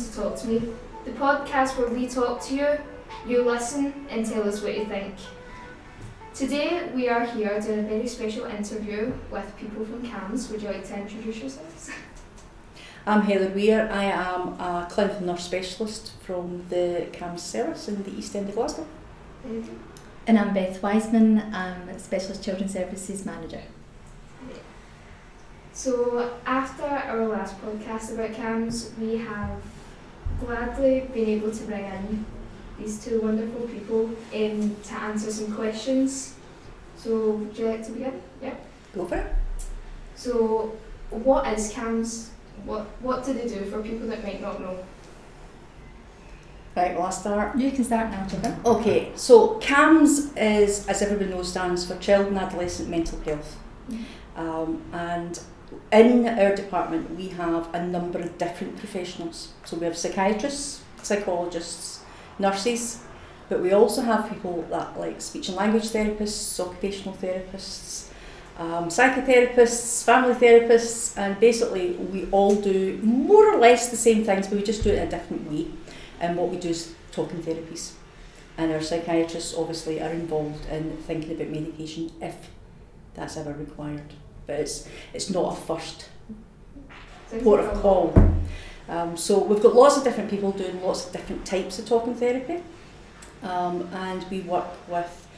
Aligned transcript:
to 0.00 0.16
Talk 0.16 0.36
to 0.36 0.46
Me, 0.46 0.62
the 1.04 1.10
podcast 1.12 1.76
where 1.76 1.88
we 1.88 2.08
talk 2.08 2.40
to 2.44 2.54
you, 2.54 2.68
you 3.26 3.42
listen, 3.42 4.06
and 4.08 4.24
tell 4.24 4.48
us 4.48 4.62
what 4.62 4.76
you 4.76 4.86
think. 4.86 5.14
Today 6.32 6.90
we 6.94 7.08
are 7.08 7.26
here 7.26 7.60
doing 7.60 7.80
a 7.80 7.82
very 7.82 8.06
special 8.06 8.46
interview 8.46 9.12
with 9.30 9.54
people 9.58 9.84
from 9.84 10.02
CAMHS. 10.02 10.50
Would 10.50 10.62
you 10.62 10.68
like 10.68 10.86
to 10.88 10.98
introduce 10.98 11.38
yourselves? 11.38 11.90
I'm 13.06 13.22
Heather 13.22 13.50
Weir. 13.50 13.90
I 13.92 14.04
am 14.04 14.58
a 14.58 14.86
clinical 14.90 15.20
nurse 15.20 15.44
specialist 15.44 16.12
from 16.22 16.64
the 16.70 17.06
CAMHS 17.12 17.40
service 17.40 17.88
in 17.88 18.02
the 18.02 18.10
East 18.16 18.34
End 18.34 18.48
of 18.48 18.54
Glasgow. 18.54 18.86
And 20.26 20.38
I'm 20.38 20.54
Beth 20.54 20.82
Wiseman, 20.82 21.52
I'm 21.52 21.88
a 21.90 21.98
Specialist 21.98 22.42
Children's 22.42 22.72
Services 22.72 23.26
Manager. 23.26 23.62
So 25.72 26.38
after 26.46 26.84
our 26.84 27.26
last 27.28 27.60
podcast 27.60 28.14
about 28.14 28.30
CAMHS, 28.30 28.96
we 28.98 29.18
have 29.18 29.62
gladly 30.38 31.08
been 31.12 31.28
able 31.28 31.50
to 31.50 31.64
bring 31.64 31.84
in 31.84 32.24
these 32.78 33.04
two 33.04 33.20
wonderful 33.20 33.66
people 33.68 34.10
um, 34.34 34.76
to 34.82 34.94
answer 34.94 35.30
some 35.30 35.54
questions. 35.54 36.34
So 36.96 37.32
would 37.32 37.58
you 37.58 37.66
like 37.66 37.84
to 37.86 37.92
begin? 37.92 38.22
Yeah. 38.42 38.54
Go 38.94 39.06
for 39.06 39.16
it. 39.16 39.34
So 40.14 40.76
what 41.10 41.46
is 41.48 41.72
CAMHS? 41.72 42.28
What 42.64 42.86
what 43.00 43.24
do 43.24 43.32
they 43.32 43.48
do 43.48 43.64
for 43.70 43.82
people 43.82 44.06
that 44.08 44.22
might 44.22 44.40
not 44.40 44.60
know? 44.60 44.84
Right, 46.76 46.94
well, 46.94 47.06
I'll 47.06 47.12
start. 47.12 47.56
You 47.58 47.72
can 47.72 47.84
start 47.84 48.10
now, 48.10 48.26
Trevor. 48.28 48.56
Okay, 48.64 49.10
so 49.16 49.58
CAMHS 49.60 50.30
is, 50.36 50.86
as 50.86 51.02
everybody 51.02 51.30
knows, 51.30 51.50
stands 51.50 51.84
for 51.86 51.96
Child 51.98 52.28
and 52.28 52.38
Adolescent 52.38 52.88
Mental 52.88 53.18
Health. 53.20 53.58
Um, 54.36 54.82
and 54.92 55.40
in 55.92 56.26
our 56.26 56.54
department, 56.54 57.16
we 57.16 57.28
have 57.28 57.72
a 57.74 57.86
number 57.86 58.18
of 58.18 58.38
different 58.38 58.76
professionals. 58.78 59.52
So 59.64 59.76
we 59.76 59.86
have 59.86 59.96
psychiatrists, 59.96 60.82
psychologists, 61.02 62.00
nurses, 62.38 63.02
but 63.48 63.60
we 63.60 63.72
also 63.72 64.02
have 64.02 64.28
people 64.28 64.62
that 64.70 64.98
like 64.98 65.20
speech 65.20 65.48
and 65.48 65.56
language 65.56 65.90
therapists, 65.90 66.60
occupational 66.60 67.16
therapists, 67.16 68.08
um, 68.58 68.88
psychotherapists, 68.88 70.04
family 70.04 70.34
therapists, 70.34 71.16
and 71.18 71.38
basically 71.40 71.92
we 71.92 72.28
all 72.30 72.54
do 72.54 72.98
more 73.02 73.52
or 73.52 73.58
less 73.58 73.90
the 73.90 73.96
same 73.96 74.24
things, 74.24 74.46
but 74.46 74.58
we 74.58 74.62
just 74.62 74.84
do 74.84 74.90
it 74.90 74.98
in 74.98 75.08
a 75.08 75.10
different 75.10 75.50
way. 75.50 75.66
And 76.20 76.36
what 76.36 76.50
we 76.50 76.58
do 76.58 76.68
is 76.68 76.94
talking 77.10 77.42
therapies. 77.42 77.92
And 78.58 78.70
our 78.72 78.82
psychiatrists 78.82 79.54
obviously 79.56 80.00
are 80.02 80.10
involved 80.10 80.66
in 80.66 80.96
thinking 80.98 81.32
about 81.32 81.48
medication 81.48 82.12
if 82.20 82.50
that's 83.14 83.36
ever 83.36 83.54
required. 83.54 84.12
But 84.46 84.60
it's 84.60 84.88
it's 85.12 85.30
not 85.30 85.52
a 85.52 85.56
first 85.56 86.08
port 87.42 87.60
of 87.60 87.76
a 87.76 87.80
call. 87.80 88.12
Um, 88.88 89.16
so 89.16 89.38
we've 89.38 89.62
got 89.62 89.74
lots 89.74 89.96
of 89.96 90.04
different 90.04 90.30
people 90.30 90.50
doing 90.50 90.82
lots 90.82 91.06
of 91.06 91.12
different 91.12 91.46
types 91.46 91.78
of 91.78 91.86
talking 91.86 92.14
therapy, 92.14 92.60
um, 93.42 93.88
and 93.92 94.24
we 94.30 94.40
work 94.40 94.66
with 94.88 95.28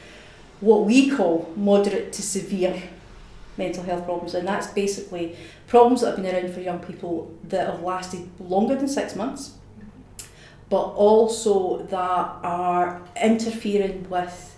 what 0.59 0.85
we 0.85 1.09
call 1.09 1.51
moderate 1.55 2.11
to 2.13 2.21
severe 2.21 2.81
mental 3.57 3.83
health 3.83 4.05
problems, 4.05 4.33
and 4.33 4.47
that's 4.47 4.67
basically 4.67 5.35
problems 5.67 6.01
that 6.01 6.15
have 6.15 6.23
been 6.23 6.35
around 6.35 6.53
for 6.53 6.61
young 6.61 6.79
people 6.79 7.31
that 7.43 7.67
have 7.67 7.83
lasted 7.83 8.27
longer 8.39 8.75
than 8.75 8.87
six 8.87 9.15
months, 9.15 9.53
but 10.69 10.83
also 10.83 11.83
that 11.83 12.35
are 12.43 13.01
interfering 13.21 14.09
with 14.09 14.52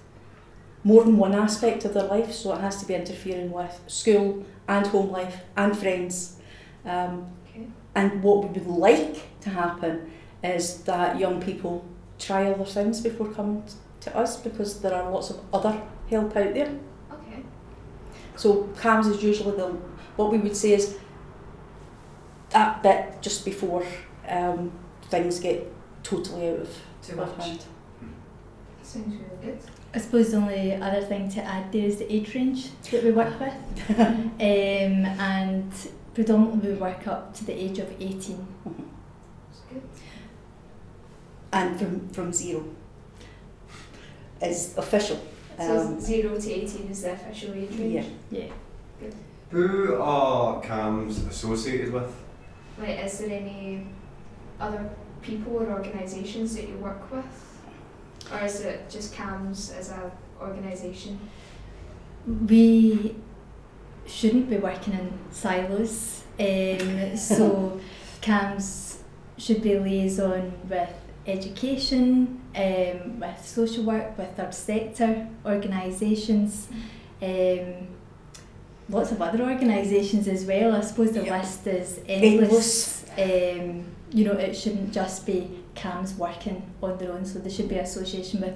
more 0.85 1.03
than 1.03 1.17
one 1.17 1.33
aspect 1.35 1.83
of 1.83 1.93
their 1.93 2.03
life. 2.05 2.31
So 2.31 2.53
it 2.53 2.61
has 2.61 2.77
to 2.81 2.85
be 2.85 2.93
interfering 2.95 3.51
with 3.51 3.77
school 3.87 4.45
and 4.67 4.87
home 4.87 5.11
life 5.11 5.41
and 5.57 5.77
friends. 5.77 6.37
Um, 6.85 7.27
Okay. 7.49 7.67
and 7.95 8.21
what 8.23 8.37
we 8.43 8.59
would 8.59 8.67
like 8.67 9.23
to 9.41 9.49
happen 9.49 10.11
is 10.43 10.83
that 10.83 11.17
young 11.19 11.41
people 11.41 11.83
try 12.19 12.51
other 12.51 12.65
things 12.65 13.01
before 13.01 13.27
coming 13.33 13.63
to 14.01 14.15
us 14.15 14.37
because 14.37 14.81
there 14.81 14.93
are 14.93 15.09
lots 15.11 15.29
of 15.31 15.39
other 15.53 15.81
help 16.09 16.35
out 16.37 16.53
there. 16.53 16.71
Okay. 17.11 17.41
So 18.35 18.69
CAMHS 18.81 19.07
is 19.15 19.23
usually 19.23 19.55
the 19.57 19.67
what 20.17 20.31
we 20.31 20.37
would 20.37 20.55
say 20.55 20.73
is 20.73 20.97
that 22.51 22.83
bit 22.83 23.21
just 23.21 23.43
before 23.45 23.83
um, 24.29 24.71
things 25.09 25.39
get 25.39 25.65
totally 26.03 26.49
out 26.49 26.59
of, 26.59 26.69
Too 27.01 27.19
of 27.19 27.37
much. 27.37 27.47
hand. 27.47 27.63
Sounds 28.83 29.15
really 29.15 29.41
good. 29.51 29.59
I 29.95 29.97
suppose 29.99 30.31
the 30.31 30.37
only 30.37 30.73
other 30.75 31.01
thing 31.01 31.29
to 31.31 31.41
add 31.41 31.71
there 31.71 31.85
is 31.85 31.97
the 31.99 32.13
age 32.13 32.35
range 32.35 32.69
that 32.91 33.01
we 33.01 33.11
work 33.11 33.39
with. 33.39 33.53
um, 33.99 34.35
and 34.41 35.71
predominantly 36.13 36.73
we 36.73 36.75
work 36.75 37.07
up 37.07 37.33
to 37.35 37.45
the 37.45 37.53
age 37.53 37.79
of 37.79 37.89
18. 38.01 38.45
That's 38.65 39.61
good. 39.71 39.81
And 41.53 41.79
from, 41.79 42.09
from 42.09 42.33
zero 42.33 42.65
is 44.41 44.77
official. 44.77 45.17
So 45.57 45.79
Um, 45.79 46.01
zero 46.01 46.37
to 46.37 46.51
eighteen 46.51 46.87
is 46.91 47.03
the 47.03 47.13
official 47.13 47.53
age 47.53 47.71
range. 47.79 47.93
yeah. 48.29 48.39
Yeah. 48.39 48.51
Good. 48.99 49.15
Who 49.51 49.95
are 50.01 50.61
CAMHS 50.61 51.29
associated 51.29 51.93
with? 51.93 52.13
Like, 52.77 52.99
is 53.05 53.19
there 53.19 53.29
any 53.29 53.87
other 54.59 54.89
people 55.21 55.53
or 55.53 55.71
organisations 55.71 56.55
that 56.57 56.67
you 56.67 56.75
work 56.79 57.09
with, 57.09 57.23
or 58.33 58.45
is 58.45 58.61
it 58.61 58.89
just 58.89 59.13
CAMHS 59.13 59.77
as 59.77 59.91
an 59.91 60.11
organisation? 60.41 61.19
We 62.47 63.15
shouldn't 64.07 64.49
be 64.49 64.57
working 64.57 64.93
in 64.93 65.13
silos. 65.31 66.23
Um, 66.39 67.15
so 67.17 67.79
CAMHS 68.21 68.97
should 69.37 69.61
be 69.61 69.77
liaison 69.77 70.51
with 70.69 70.89
education, 71.27 72.41
um, 72.55 73.19
with 73.19 73.45
social 73.45 73.83
work, 73.83 74.17
with 74.17 74.35
third 74.35 74.53
sector 74.53 75.27
organisations, 75.45 76.67
um, 77.21 77.87
lots 78.89 79.11
of 79.11 79.21
other 79.21 79.43
organisations 79.43 80.27
as 80.27 80.45
well. 80.45 80.75
I 80.75 80.81
suppose 80.81 81.11
the 81.13 81.25
Yeah. 81.25 81.39
list 81.39 81.67
is 81.67 81.99
endless. 82.07 83.05
Um, 83.17 83.85
you 84.11 84.23
know, 84.25 84.33
it 84.33 84.55
shouldn't 84.55 84.93
just 84.93 85.25
be 85.25 85.49
CAMHS 85.75 86.17
working 86.17 86.71
on 86.81 86.97
their 86.97 87.11
own, 87.11 87.25
so 87.25 87.39
there 87.39 87.51
should 87.51 87.69
be 87.69 87.77
association 87.77 88.41
with 88.41 88.55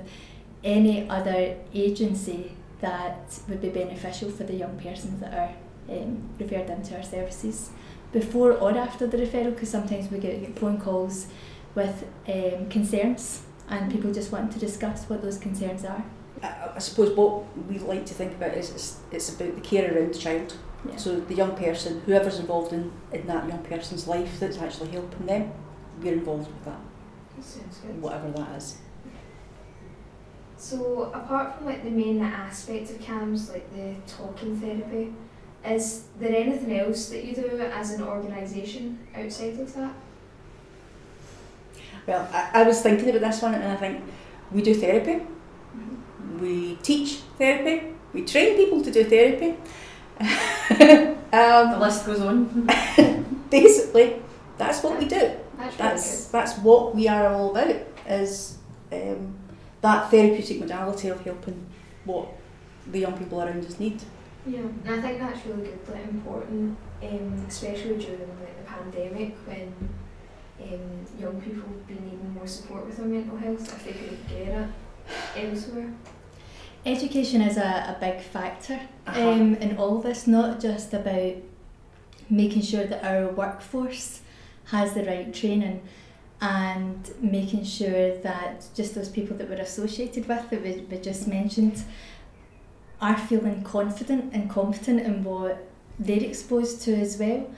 any 0.64 1.10
other 1.10 1.56
agency 1.74 2.52
that 2.82 3.40
would 3.48 3.62
be 3.62 3.70
beneficial 3.70 4.30
for 4.30 4.44
the 4.44 4.56
young 4.56 4.80
persons 4.80 5.20
that 5.20 5.34
are 5.34 5.54
um, 5.90 6.30
referred 6.40 6.70
into 6.70 6.96
our 6.96 7.04
services 7.04 7.72
before 8.12 8.54
or 8.54 8.78
after 8.78 9.06
the 9.08 9.18
referral 9.18 9.54
because 9.54 9.70
sometimes 9.70 10.10
we 10.12 10.18
get 10.18 10.58
phone 10.58 10.80
calls 10.80 11.28
with 11.76 12.06
um, 12.28 12.70
concerns 12.70 13.44
and 13.70 13.92
people 13.92 14.12
just 14.12 14.32
want 14.32 14.52
to 14.52 14.60
discuss 14.60 15.08
what 15.10 15.22
those 15.22 15.38
concerns 15.38 15.86
are. 15.86 16.04
I, 16.42 16.70
I 16.76 16.80
suppose 16.80 17.16
what 17.16 17.44
we 17.68 17.80
like 17.80 18.06
to 18.08 18.14
think 18.14 18.34
about 18.34 18.54
is 18.54 18.72
it's, 18.72 18.98
it's 19.12 19.30
about 19.30 19.56
the 19.56 19.62
care 19.62 19.96
around 19.96 20.14
the 20.14 20.20
child. 20.20 20.56
Yeah. 20.88 20.96
So 20.96 21.20
the 21.20 21.36
young 21.36 21.56
person, 21.56 22.02
whoever's 22.06 22.40
involved 22.40 22.74
in, 22.74 22.92
in 23.12 23.28
that 23.28 23.48
young 23.48 23.64
person's 23.64 24.08
life 24.08 24.40
that's 24.40 24.58
actually 24.58 24.92
helping 24.92 25.26
them, 25.26 25.52
we're 26.02 26.14
involved 26.14 26.48
with 26.48 26.66
that, 26.66 26.80
That 26.80 26.80
sounds 26.80 26.84
good. 26.84 26.89
Whatever 28.00 28.32
that 28.32 28.58
is. 28.58 28.78
So 30.58 31.12
apart 31.14 31.56
from 31.56 31.68
like 31.68 31.84
the 31.84 31.90
main 31.90 32.22
aspects 32.22 32.92
of 32.92 33.00
CAMHS, 33.00 33.54
like 33.54 33.74
the 33.74 33.96
talking 34.12 34.58
therapy, 34.58 35.14
is 35.66 36.06
there 36.20 36.36
anything 36.36 36.78
else 36.78 37.10
that 37.10 37.24
you 37.24 37.34
do 37.34 37.60
as 37.60 37.92
an 37.92 38.04
organisation 38.04 39.00
outside 39.16 39.60
of 39.60 39.74
that? 39.76 39.94
Well, 42.06 42.28
I, 42.34 42.50
I 42.56 42.64
was 42.64 42.82
thinking 42.82 43.10
about 43.10 43.22
this 43.22 43.42
one 43.42 43.54
and 43.54 43.64
I 43.64 43.76
think 43.76 44.04
we 44.52 44.62
do 44.62 44.74
therapy, 44.74 45.22
we 46.40 46.76
teach 46.78 47.20
therapy, 47.38 47.94
we 48.14 48.26
train 48.26 48.56
people 48.56 48.84
to 48.84 48.92
do 48.92 49.04
therapy. 49.04 49.56
The 51.32 51.76
um, 51.76 51.80
list 51.80 52.06
goes 52.08 52.22
on. 52.22 52.68
basically, 53.52 54.22
that's 54.58 54.82
what 54.82 54.98
we 54.98 55.06
do. 55.06 55.32
That's, 55.60 55.76
That's 55.78 56.26
that's 56.28 56.58
what 56.60 56.96
we 56.96 57.08
are 57.08 57.28
all 57.28 57.52
about. 57.52 57.76
Is 58.08 58.58
um, 58.92 59.36
that 59.82 60.10
therapeutic 60.10 60.60
modality 60.60 61.10
of 61.10 61.22
helping 61.22 61.66
what 62.06 62.28
the 62.92 63.00
young 63.00 63.18
people 63.18 63.42
around 63.42 63.66
us 63.66 63.80
need. 63.80 64.02
Yeah, 64.48 64.60
and 64.86 64.90
I 64.90 65.02
think 65.02 65.20
that's 65.20 65.46
really 65.46 65.64
good, 65.64 65.80
like 65.92 66.08
important, 66.10 66.78
um, 67.04 67.46
especially 67.48 67.98
during 67.98 68.30
like 68.40 68.58
the 68.58 68.64
pandemic 68.66 69.36
when 69.46 69.74
um, 70.64 71.06
young 71.20 71.40
people 71.42 71.64
would 71.70 71.86
be 71.88 71.94
needing 71.96 72.34
more 72.34 72.48
support 72.48 72.86
with 72.88 72.98
their 72.98 73.06
mental 73.06 73.38
health 73.38 73.62
if 73.74 73.84
they 73.86 73.92
couldn't 73.92 74.28
get 74.28 74.48
it 74.48 74.70
elsewhere. 75.52 75.94
Education 76.86 77.42
is 77.42 77.58
a, 77.58 77.96
a 77.96 77.98
big 78.00 78.22
factor 78.22 78.80
Uh-huh. 79.08 79.30
um, 79.30 79.56
in 79.56 79.78
all 79.78 79.98
of 79.98 80.04
this, 80.04 80.26
not 80.26 80.62
just 80.62 80.94
about 80.94 81.34
making 82.30 82.62
sure 82.62 82.86
that 82.86 83.04
our 83.04 83.28
workforce 83.28 84.22
has 84.72 84.94
the 84.94 85.04
right 85.04 85.34
training 85.34 85.82
and 86.42 87.12
making 87.22 87.64
sure 87.66 88.16
that 88.18 88.66
just 88.76 88.96
those 88.96 89.10
people 89.10 89.36
that 89.38 89.50
we're 89.50 89.56
associated 89.56 90.28
with, 90.28 90.50
that 90.50 90.64
we, 90.64 90.86
we 90.90 90.98
just 90.98 91.28
mentioned, 91.28 91.84
are 93.02 93.18
feeling 93.18 93.62
confident 93.64 94.34
and 94.34 94.50
competent 94.50 95.02
in 95.02 95.24
what 95.24 95.68
they're 96.00 96.24
exposed 96.24 96.82
to 96.82 96.94
as 96.94 97.18
well. 97.18 97.50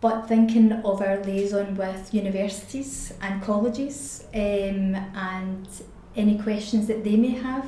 but 0.00 0.28
thinking 0.28 0.72
of 0.72 1.00
our 1.00 1.18
liaison 1.24 1.74
with 1.74 2.12
universities 2.12 3.12
and 3.22 3.42
colleges 3.42 4.24
um, 4.34 4.94
and 5.30 5.66
any 6.14 6.38
questions 6.38 6.86
that 6.86 7.02
they 7.02 7.16
may 7.16 7.30
have. 7.30 7.66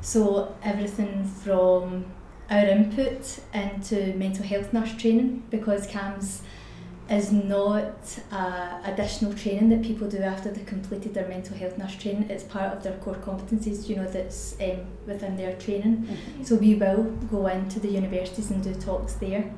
So 0.00 0.54
everything 0.62 1.24
from 1.24 2.06
our 2.50 2.64
input 2.64 3.40
into 3.52 4.14
mental 4.14 4.44
health 4.44 4.72
nurse 4.72 4.94
training 4.94 5.44
because 5.50 5.86
CAMHS 5.86 6.40
is 7.08 7.30
not 7.30 8.18
uh, 8.32 8.80
additional 8.84 9.32
training 9.32 9.68
that 9.68 9.82
people 9.82 10.08
do 10.08 10.18
after 10.18 10.50
they've 10.50 10.66
completed 10.66 11.14
their 11.14 11.28
mental 11.28 11.56
health 11.56 11.78
nurse 11.78 11.94
training. 11.94 12.28
It's 12.30 12.42
part 12.42 12.72
of 12.72 12.82
their 12.82 12.94
core 12.98 13.14
competencies, 13.14 13.88
you 13.88 13.94
know, 13.96 14.06
that's 14.06 14.56
um, 14.60 14.80
within 15.06 15.36
their 15.36 15.54
training. 15.56 15.98
Mm-hmm. 15.98 16.44
So 16.44 16.56
we 16.56 16.74
will 16.74 17.04
go 17.30 17.46
into 17.46 17.78
the 17.78 17.88
universities 17.88 18.50
and 18.50 18.62
do 18.62 18.74
talks 18.74 19.14
there. 19.14 19.52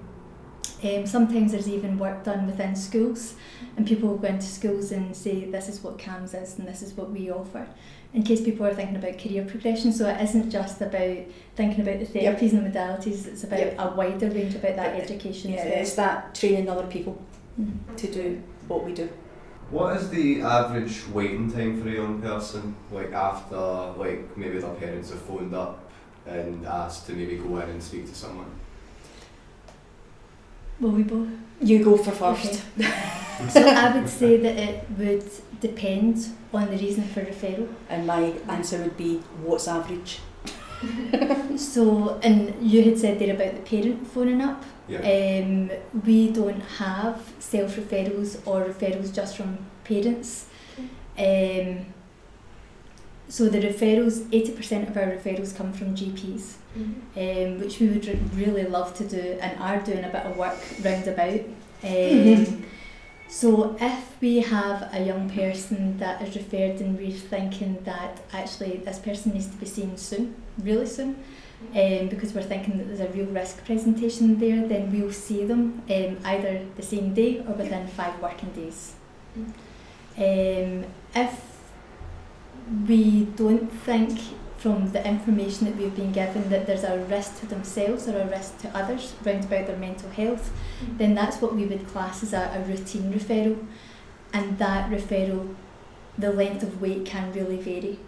Um, 0.83 1.07
sometimes 1.07 1.53
there's 1.53 1.69
even 1.69 1.99
work 1.99 2.23
done 2.23 2.47
within 2.47 2.77
schools, 2.77 3.35
and 3.77 3.85
people 3.87 4.11
will 4.11 4.19
go 4.19 4.29
into 4.29 4.47
schools 4.47 4.93
and 4.93 5.17
say, 5.17 5.45
This 5.47 5.69
is 5.69 5.83
what 5.83 5.99
CAMHS 5.99 6.41
is, 6.41 6.59
and 6.59 6.69
this 6.69 6.83
is 6.83 6.93
what 6.93 7.11
we 7.11 7.31
offer. 7.33 7.67
In 8.15 8.23
case 8.23 8.41
people 8.43 8.65
are 8.65 8.75
thinking 8.75 8.97
about 8.97 9.19
career 9.19 9.45
progression, 9.45 9.93
so 9.93 10.09
it 10.09 10.21
isn't 10.23 10.51
just 10.51 10.81
about 10.81 11.19
thinking 11.57 11.81
about 11.81 11.99
the 11.99 12.21
Yep. 12.21 12.39
therapies 12.39 12.53
and 12.53 12.65
the 12.65 12.79
modalities, 12.79 13.27
it's 13.27 13.43
about 13.43 13.59
Yep. 13.59 13.75
a 13.79 13.89
wider 13.97 14.31
range 14.31 14.55
about 14.55 14.77
that 14.77 14.95
education 15.01 15.53
Yeah, 15.53 15.65
well. 15.65 15.79
it's 15.81 15.95
that 15.95 16.35
training 16.35 16.69
other 16.69 16.87
people. 16.87 17.21
To 17.97 18.13
do 18.13 18.43
what 18.67 18.85
we 18.85 18.93
do. 18.93 19.09
What 19.71 19.97
is 19.97 20.09
the 20.11 20.41
average 20.41 21.07
waiting 21.09 21.53
time 21.53 21.83
for 21.83 21.89
a 21.89 21.93
young 21.93 22.23
person? 22.23 22.75
Like 22.91 23.13
after, 23.13 23.57
like 23.57 24.37
maybe 24.37 24.59
their 24.59 24.75
parents 24.75 25.11
have 25.11 25.21
phoned 25.23 25.55
up 25.55 25.91
and 26.27 26.67
asked 26.67 27.07
to 27.07 27.13
maybe 27.13 27.37
go 27.37 27.59
in 27.59 27.69
and 27.71 27.83
speak 27.83 28.07
to 28.07 28.15
someone. 28.15 28.51
Will 30.81 30.91
we 30.91 31.03
both? 31.03 31.29
You 31.61 31.85
go 31.85 31.97
for 31.97 32.13
first. 32.13 32.63
So 33.51 33.65
I 33.65 33.97
would 33.97 34.09
say 34.09 34.37
that 34.39 34.57
it 34.57 34.85
would 34.99 35.31
depend 35.61 36.27
on 36.53 36.67
the 36.71 36.77
reason 36.77 37.05
for 37.05 37.21
referral. 37.23 37.69
And 37.89 38.05
my 38.05 38.33
answer 38.49 38.79
would 38.79 38.97
be, 38.97 39.19
what's 39.45 39.69
average? 39.69 40.21
So, 41.57 42.21
and 42.23 42.55
you 42.61 42.83
had 42.83 42.99
said 42.99 43.19
there 43.19 43.35
about 43.35 43.55
the 43.55 43.63
parent 43.63 44.07
phoning 44.07 44.41
up. 44.41 44.65
Yeah. 44.89 45.01
Um, 45.01 45.71
we 46.07 46.31
don't 46.31 46.61
have 46.79 47.21
self 47.39 47.77
referrals 47.77 48.39
or 48.47 48.65
referrals 48.65 49.15
just 49.15 49.37
from 49.37 49.59
parents. 49.85 50.47
Um, 51.19 51.87
so 53.29 53.49
the 53.49 53.61
referrals, 53.61 54.27
eighty 54.33 54.53
percent 54.53 54.89
of 54.89 54.97
our 54.97 55.07
referrals 55.17 55.55
come 55.55 55.73
from 55.73 55.95
GPs, 55.95 56.55
um, 56.77 57.61
which 57.61 57.79
we 57.81 57.89
would 57.89 58.07
re- 58.07 58.19
really 58.35 58.65
love 58.65 58.95
to 58.95 59.05
do 59.07 59.39
and 59.43 59.59
are 59.61 59.81
doing 59.81 60.05
a 60.05 60.09
bit 60.09 60.25
of 60.25 60.37
work 60.37 60.59
round 60.83 61.07
about. 61.09 61.41
Um, 61.41 61.47
Mhm. 61.83 62.63
So 63.31 63.77
if 63.79 64.19
we 64.23 64.39
have 64.41 64.89
a 64.95 65.03
young 65.05 65.29
person 65.29 65.99
that 65.99 66.23
is 66.23 66.35
referred 66.35 66.81
and 66.81 66.97
we're 66.99 67.11
thinking 67.13 67.77
that 67.85 68.21
actually 68.33 68.79
this 68.87 68.99
person 68.99 69.33
needs 69.35 69.49
to 69.49 69.57
be 69.59 69.67
seen 69.67 69.99
soon, 69.99 70.35
really 70.63 70.87
soon, 70.87 71.17
um, 71.75 72.09
because 72.09 72.33
we're 72.33 72.43
thinking 72.43 72.79
that 72.79 72.85
there's 72.89 73.01
a 73.01 73.09
real 73.09 73.27
risk 73.27 73.65
presentation 73.65 74.39
there, 74.39 74.67
then 74.67 74.93
we'll 74.93 75.13
see 75.13 75.45
them 75.45 75.83
um, 75.91 76.19
either 76.25 76.65
the 76.77 76.83
same 76.83 77.15
day 77.15 77.41
or 77.41 77.55
within 77.55 77.87
five 77.89 78.21
working 78.21 78.51
days. 78.51 78.95
Um, 80.17 80.85
if 81.15 81.41
we 82.87 83.25
don't 83.37 83.69
think 83.69 84.19
from 84.59 84.91
the 84.91 85.07
information 85.07 85.67
that 85.67 85.77
we've 85.77 85.95
been 85.95 86.13
given 86.13 86.51
that 86.51 86.67
there's 86.67 86.83
a 86.83 86.99
risk 87.05 87.39
to 87.41 87.47
themselves 87.47 88.09
or 88.09 88.19
a 88.19 88.27
risk 88.27 88.59
to 88.59 88.69
others 88.77 89.15
round 89.25 89.45
about 89.45 89.69
their 89.69 89.77
mental 89.77 90.11
health, 90.11 90.51
then 90.97 91.15
that's 91.15 91.41
what 91.41 91.55
we 91.55 91.65
would 91.65 91.87
class 91.87 92.23
as 92.23 92.33
a, 92.33 92.51
a 92.55 92.61
routine 92.69 93.13
referral. 93.13 93.65
And 94.33 94.59
that 94.59 94.91
referral, 94.91 95.55
the 96.19 96.33
length 96.33 96.65
of 96.65 96.81
wait 96.81 97.07
can 97.07 97.33
really 97.33 97.57
vary. 97.57 98.01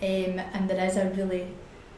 Um, 0.00 0.40
and 0.54 0.68
there 0.68 0.84
is 0.84 0.96
a 0.96 1.10
really, 1.10 1.48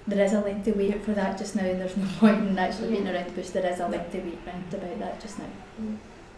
there 0.06 0.24
is 0.24 0.32
a 0.34 0.40
lengthy 0.40 0.72
wait 0.72 1.02
for 1.02 1.12
that 1.12 1.38
just 1.38 1.56
now, 1.56 1.64
and 1.64 1.80
there's 1.80 1.96
no 1.96 2.06
point 2.18 2.46
in 2.48 2.58
actually 2.58 2.88
being 2.90 3.08
around 3.08 3.26
the 3.26 3.32
bush. 3.32 3.50
There 3.50 3.66
is 3.66 3.80
a 3.80 3.88
lengthy 3.88 4.18
wait 4.20 4.38
round 4.46 4.72
about 4.72 4.98
that 4.98 5.20
just 5.20 5.38
now. 5.38 5.48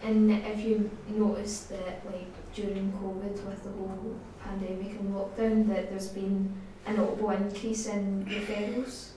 And 0.03 0.31
if 0.31 0.59
you 0.59 0.89
noticed 1.09 1.69
that, 1.69 2.05
like 2.05 2.53
during 2.53 2.91
COVID, 2.93 3.45
with 3.45 3.63
the 3.63 3.69
whole 3.71 4.15
pandemic 4.43 4.91
and 4.99 5.13
lockdown, 5.13 5.67
that 5.69 5.89
there's 5.89 6.09
been 6.09 6.53
a 6.85 6.93
notable 6.93 7.31
increase 7.31 7.87
in 7.87 8.25
referrals. 8.25 9.09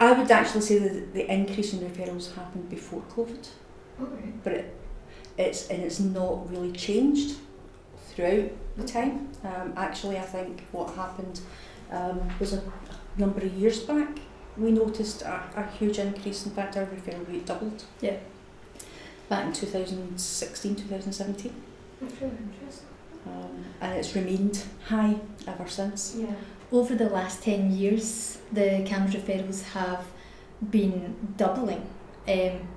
I 0.00 0.12
would 0.12 0.30
actually 0.30 0.60
say 0.60 0.78
that 0.78 1.14
the 1.14 1.32
increase 1.32 1.72
in 1.72 1.80
referrals 1.80 2.34
happened 2.34 2.68
before 2.68 3.02
COVID, 3.10 3.48
Okay. 4.02 4.32
but 4.42 4.52
it, 4.52 4.76
it's 5.38 5.68
and 5.68 5.82
it's 5.82 6.00
not 6.00 6.50
really 6.50 6.72
changed 6.72 7.36
throughout 8.08 8.50
the 8.76 8.84
time. 8.84 9.30
Um, 9.42 9.72
actually, 9.76 10.18
I 10.18 10.22
think 10.22 10.64
what 10.72 10.94
happened 10.94 11.40
um, 11.90 12.28
was 12.40 12.52
a 12.52 12.62
number 13.18 13.40
of 13.40 13.52
years 13.54 13.80
back. 13.80 14.18
We 14.56 14.70
noticed 14.70 15.22
a, 15.22 15.42
a 15.56 15.66
huge 15.78 15.98
increase. 15.98 16.46
In 16.46 16.52
fact, 16.52 16.76
our 16.76 16.86
referral 16.86 17.26
rate 17.28 17.46
doubled. 17.46 17.84
Yeah. 18.00 18.16
Back 19.28 19.46
in 19.46 19.52
2016, 19.52 20.76
2017, 20.76 21.52
That's 22.00 22.14
really 22.20 22.32
interesting. 22.36 22.86
um, 23.26 23.64
and 23.80 23.98
it's 23.98 24.14
remained 24.14 24.62
high 24.86 25.16
ever 25.46 25.66
since. 25.68 26.14
Yeah. 26.16 26.34
Over 26.70 26.94
the 26.94 27.08
last 27.08 27.42
10 27.42 27.72
years, 27.72 28.38
the 28.52 28.84
CAMHS 28.86 29.12
referrals 29.22 29.62
have 29.72 30.04
been 30.70 31.16
doubling 31.36 31.88
um, 32.28 32.68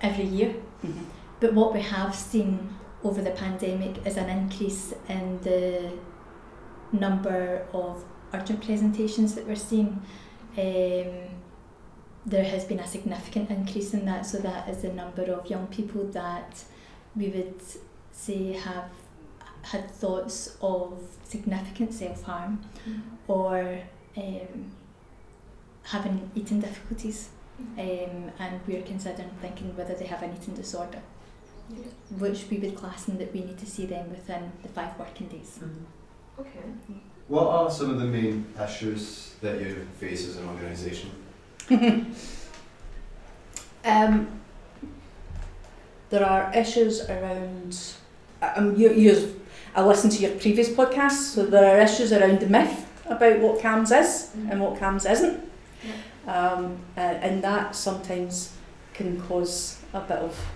every 0.00 0.24
year. 0.26 0.54
Mhm. 0.84 1.04
But 1.40 1.54
what 1.54 1.74
we 1.74 1.80
have 1.80 2.14
seen 2.14 2.68
over 3.02 3.20
the 3.20 3.30
pandemic 3.32 4.06
is 4.06 4.16
an 4.16 4.30
increase 4.30 4.94
in 5.08 5.40
the 5.42 5.92
number 6.92 7.66
of 7.72 8.04
urgent 8.34 8.64
presentations 8.64 9.34
that 9.34 9.46
we're 9.46 9.56
seeing. 9.56 10.02
Um, 10.56 11.12
there 12.26 12.44
has 12.44 12.64
been 12.64 12.80
a 12.80 12.86
significant 12.86 13.50
increase 13.50 13.92
in 13.92 14.04
that, 14.06 14.24
so 14.26 14.38
that 14.38 14.68
is 14.68 14.78
the 14.82 14.92
number 14.92 15.22
of 15.24 15.48
young 15.50 15.66
people 15.66 16.04
that 16.12 16.64
we 17.14 17.28
would 17.28 17.60
say 18.12 18.52
have 18.52 18.90
had 19.62 19.90
thoughts 19.90 20.56
of 20.60 20.98
significant 21.24 21.92
self 21.92 22.22
harm 22.22 22.60
or 23.28 23.78
um, 24.16 24.70
having 25.82 26.30
eating 26.34 26.60
difficulties, 26.60 27.28
um, 27.78 28.30
and 28.38 28.60
we're 28.66 28.82
considering 28.82 29.30
thinking 29.40 29.76
whether 29.76 29.94
they 29.94 30.06
have 30.06 30.22
an 30.22 30.34
eating 30.40 30.54
disorder, 30.54 31.02
Yeah. 31.70 31.76
which 32.18 32.46
we 32.50 32.58
would 32.58 32.74
class 32.76 33.08
in 33.08 33.18
that 33.18 33.32
we 33.34 33.40
need 33.40 33.58
to 33.58 33.66
see 33.66 33.86
them 33.86 34.10
within 34.10 34.52
the 34.62 34.68
five 34.68 34.98
working 34.98 35.28
days. 35.28 35.58
Okay. 36.38 36.60
What 37.28 37.46
are 37.46 37.70
some 37.70 37.90
of 37.90 37.98
the 37.98 38.06
main 38.06 38.46
issues 38.62 39.34
that 39.40 39.60
you 39.60 39.86
face 39.98 40.28
as 40.28 40.36
an 40.36 40.48
organisation? 40.48 41.10
Um, 43.84 44.40
there 46.08 46.24
are 46.24 46.50
issues 46.54 47.02
around. 47.02 47.78
Um, 48.40 48.76
you, 48.76 48.92
you, 48.92 49.40
I 49.74 49.84
listened 49.84 50.12
to 50.14 50.22
your 50.22 50.32
previous 50.36 50.70
podcast, 50.70 51.34
so 51.34 51.44
there 51.44 51.76
are 51.76 51.82
issues 51.82 52.12
around 52.12 52.40
the 52.40 52.46
myth 52.46 52.86
about 53.06 53.40
what 53.40 53.60
CAMHS 53.60 54.00
is 54.00 54.30
and 54.48 54.60
what 54.60 54.76
CAMHS 54.76 55.10
isn't. 55.10 55.50
Um, 56.26 56.78
uh, 56.96 57.00
and 57.00 57.44
that 57.44 57.76
sometimes 57.76 58.56
can 58.94 59.20
cause 59.20 59.78
a 59.92 60.00
bit 60.00 60.18
of 60.18 60.46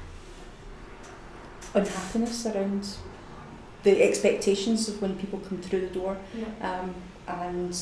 unhappiness 1.75 2.47
around 2.47 2.89
the 3.95 4.03
expectations 4.03 4.89
of 4.89 5.01
when 5.01 5.17
people 5.17 5.39
come 5.41 5.59
through 5.59 5.81
the 5.81 5.95
door 6.01 6.17
Yeah. 6.35 6.81
um, 6.81 6.95
and 7.27 7.77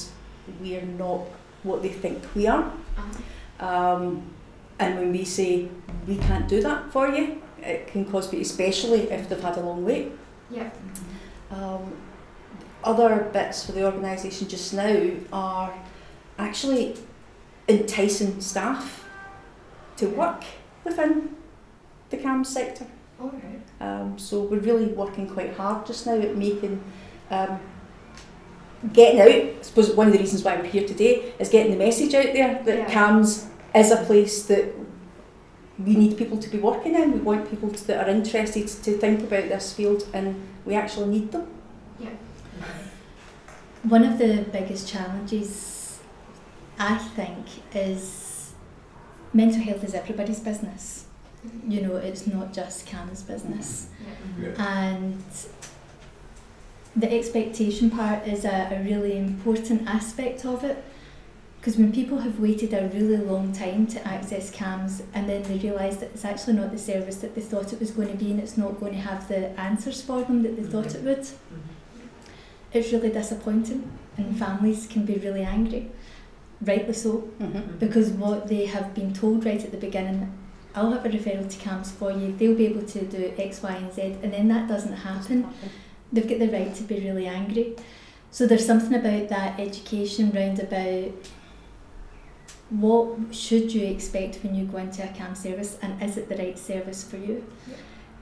we 0.61 0.77
are 0.77 0.83
not 0.83 1.23
what 1.63 1.83
they 1.83 1.89
think 1.89 2.23
we 2.35 2.47
are. 2.47 2.65
Uh-huh. 2.97 3.67
Um, 3.67 4.23
and 4.79 4.99
when 4.99 5.13
we 5.13 5.25
say 5.25 5.69
we 6.07 6.17
can't 6.17 6.47
do 6.49 6.63
that 6.63 6.93
for 6.93 7.09
you, 7.09 7.43
it 7.61 7.87
can 7.89 8.05
cause 8.05 8.27
people, 8.29 8.43
especially 8.43 9.11
if 9.11 9.29
they've 9.29 9.41
had 9.41 9.57
a 9.57 9.61
long 9.61 9.85
wait. 9.85 10.13
Yeah. 10.51 10.71
Um, 11.51 11.97
other 12.85 13.29
bits 13.33 13.67
for 13.67 13.73
the 13.73 13.85
organisation 13.85 14.49
just 14.49 14.73
now 14.75 15.11
are 15.33 15.75
actually 16.39 16.97
enticing 17.69 18.41
staff 18.41 19.05
to 19.97 20.07
work 20.07 20.45
within 20.85 21.35
the 22.11 22.17
CAM 22.19 22.45
sector. 22.45 22.87
Alright. 23.21 23.63
Um, 23.81 24.19
so 24.19 24.43
we're 24.43 24.61
really 24.61 24.87
working 24.87 25.29
quite 25.29 25.55
hard 25.55 25.87
just 25.87 26.07
now 26.07 26.19
at 26.19 26.37
making, 26.37 26.83
um, 27.31 27.61
getting 28.93 29.21
out. 29.21 29.29
I 29.29 29.55
suppose 29.63 29.91
one 29.93 30.07
of 30.09 30.13
the 30.13 30.19
reasons 30.19 30.43
why 30.43 30.57
we're 30.57 30.65
here 30.65 30.87
today 30.87 31.33
is 31.39 31.49
getting 31.49 31.73
the 31.73 31.79
message 31.79 32.15
out 32.15 32.33
there 32.33 32.63
that 32.65 32.79
Yeah. 32.79 32.91
CAMHS 32.91 33.47
is 33.75 33.91
a 33.91 33.97
place 34.05 34.45
that 34.47 34.75
we 35.79 35.95
need 35.95 36.17
people 36.17 36.39
to 36.39 36.49
be 36.49 36.59
working 36.59 36.95
in. 36.95 37.13
We 37.13 37.21
want 37.21 37.51
people 37.51 37.71
to, 37.71 37.87
that 37.89 38.07
are 38.07 38.11
interested 38.11 38.67
to 38.69 38.93
think 38.99 39.21
about 39.21 39.49
this 39.49 39.73
field, 39.73 40.07
and 40.15 40.37
we 40.65 40.75
actually 40.75 41.09
need 41.09 41.33
them. 41.33 41.47
Yeah. 41.99 42.11
One 43.83 44.05
of 44.05 44.19
the 44.19 44.47
biggest 44.53 44.89
challenges, 44.89 45.99
I 46.79 46.97
think, 46.97 47.47
is 47.75 48.53
mental 49.33 49.61
health 49.61 49.85
is 49.85 49.95
everybody's 49.95 50.41
business. 50.41 51.06
You 51.69 51.83
know 51.83 51.97
it's 51.97 52.27
not 52.27 52.53
just 52.53 52.87
Cam's 52.87 53.23
business. 53.23 53.89
Yeah. 54.41 54.49
Yeah. 54.49 54.67
And 54.91 55.23
the 56.95 57.13
expectation 57.13 57.91
part 57.91 58.27
is 58.27 58.45
a, 58.45 58.69
a 58.73 58.83
really 58.83 59.17
important 59.19 59.87
aspect 59.87 60.45
of 60.47 60.65
it 60.65 60.83
because 61.61 61.77
when 61.79 61.93
people 61.93 62.19
have 62.19 62.39
waited 62.39 62.73
a 62.73 62.89
really 62.95 63.17
long 63.17 63.53
time 63.53 63.87
to 63.89 64.07
access 64.07 64.51
CAMHS 64.51 65.03
and 65.13 65.29
then 65.29 65.43
they 65.43 65.59
realise 65.59 65.97
that 65.97 66.11
it's 66.15 66.25
actually 66.25 66.53
not 66.55 66.71
the 66.71 66.79
service 66.79 67.17
that 67.17 67.35
they 67.35 67.41
thought 67.41 67.73
it 67.73 67.81
was 67.81 67.91
going 67.91 68.09
to 68.09 68.17
be 68.17 68.31
and 68.31 68.39
it's 68.41 68.57
not 68.57 68.79
going 68.81 68.93
to 68.93 69.01
have 69.01 69.27
the 69.29 69.49
answers 69.61 70.01
for 70.01 70.23
them 70.23 70.43
that 70.43 70.57
they 70.57 70.63
thought 70.63 70.95
it 70.95 71.03
would, 71.03 71.27
it's 72.73 72.93
really 72.93 73.11
disappointing 73.11 73.91
and 74.17 74.39
families 74.39 74.87
can 74.87 75.05
be 75.05 75.15
really 75.17 75.43
angry, 75.43 75.91
rightly 76.63 76.93
so, 76.95 77.29
Mhm. 77.41 77.79
because 77.81 78.11
what 78.11 78.47
they 78.49 78.67
have 78.67 78.95
been 78.95 79.13
told 79.13 79.45
right 79.45 79.63
at 79.63 79.71
the 79.73 79.77
beginning 79.77 80.33
I'll 80.77 80.93
have 80.93 81.05
a 81.07 81.09
referral 81.09 81.51
to 81.51 81.59
CAMHS 81.59 81.93
for 81.93 82.13
you, 82.13 82.37
they'll 82.37 82.55
be 82.55 82.67
able 82.67 82.83
to 82.83 83.05
do 83.07 83.33
X, 83.39 83.63
Y, 83.63 83.75
and 83.75 83.93
Z, 83.93 84.03
and 84.23 84.33
then 84.33 84.49
that 84.49 84.69
doesn't 84.69 84.93
happen 84.93 85.53
they've 86.13 86.29
got 86.29 86.39
the 86.39 86.51
right 86.51 86.75
to 86.75 86.83
be 86.85 87.01
really 87.01 87.27
angry. 87.27 87.77
So 88.31 88.47
there's 88.47 88.67
something 88.67 88.95
about 88.95 89.29
that 89.29 89.59
education 89.59 90.31
round 90.33 90.59
about 90.61 91.13
what 92.71 93.17
should 93.35 93.73
you 93.73 93.87
expect 93.87 94.41
when 94.43 94.55
you 94.55 94.65
go 94.65 94.79
into 94.79 95.03
a 95.03 95.09
CAM 95.13 95.35
service 95.35 95.79
and 95.83 96.03
is 96.03 96.17
it 96.17 96.29
the 96.29 96.37
right 96.37 96.59
service 96.59 97.05
for 97.05 97.17
you? 97.17 97.45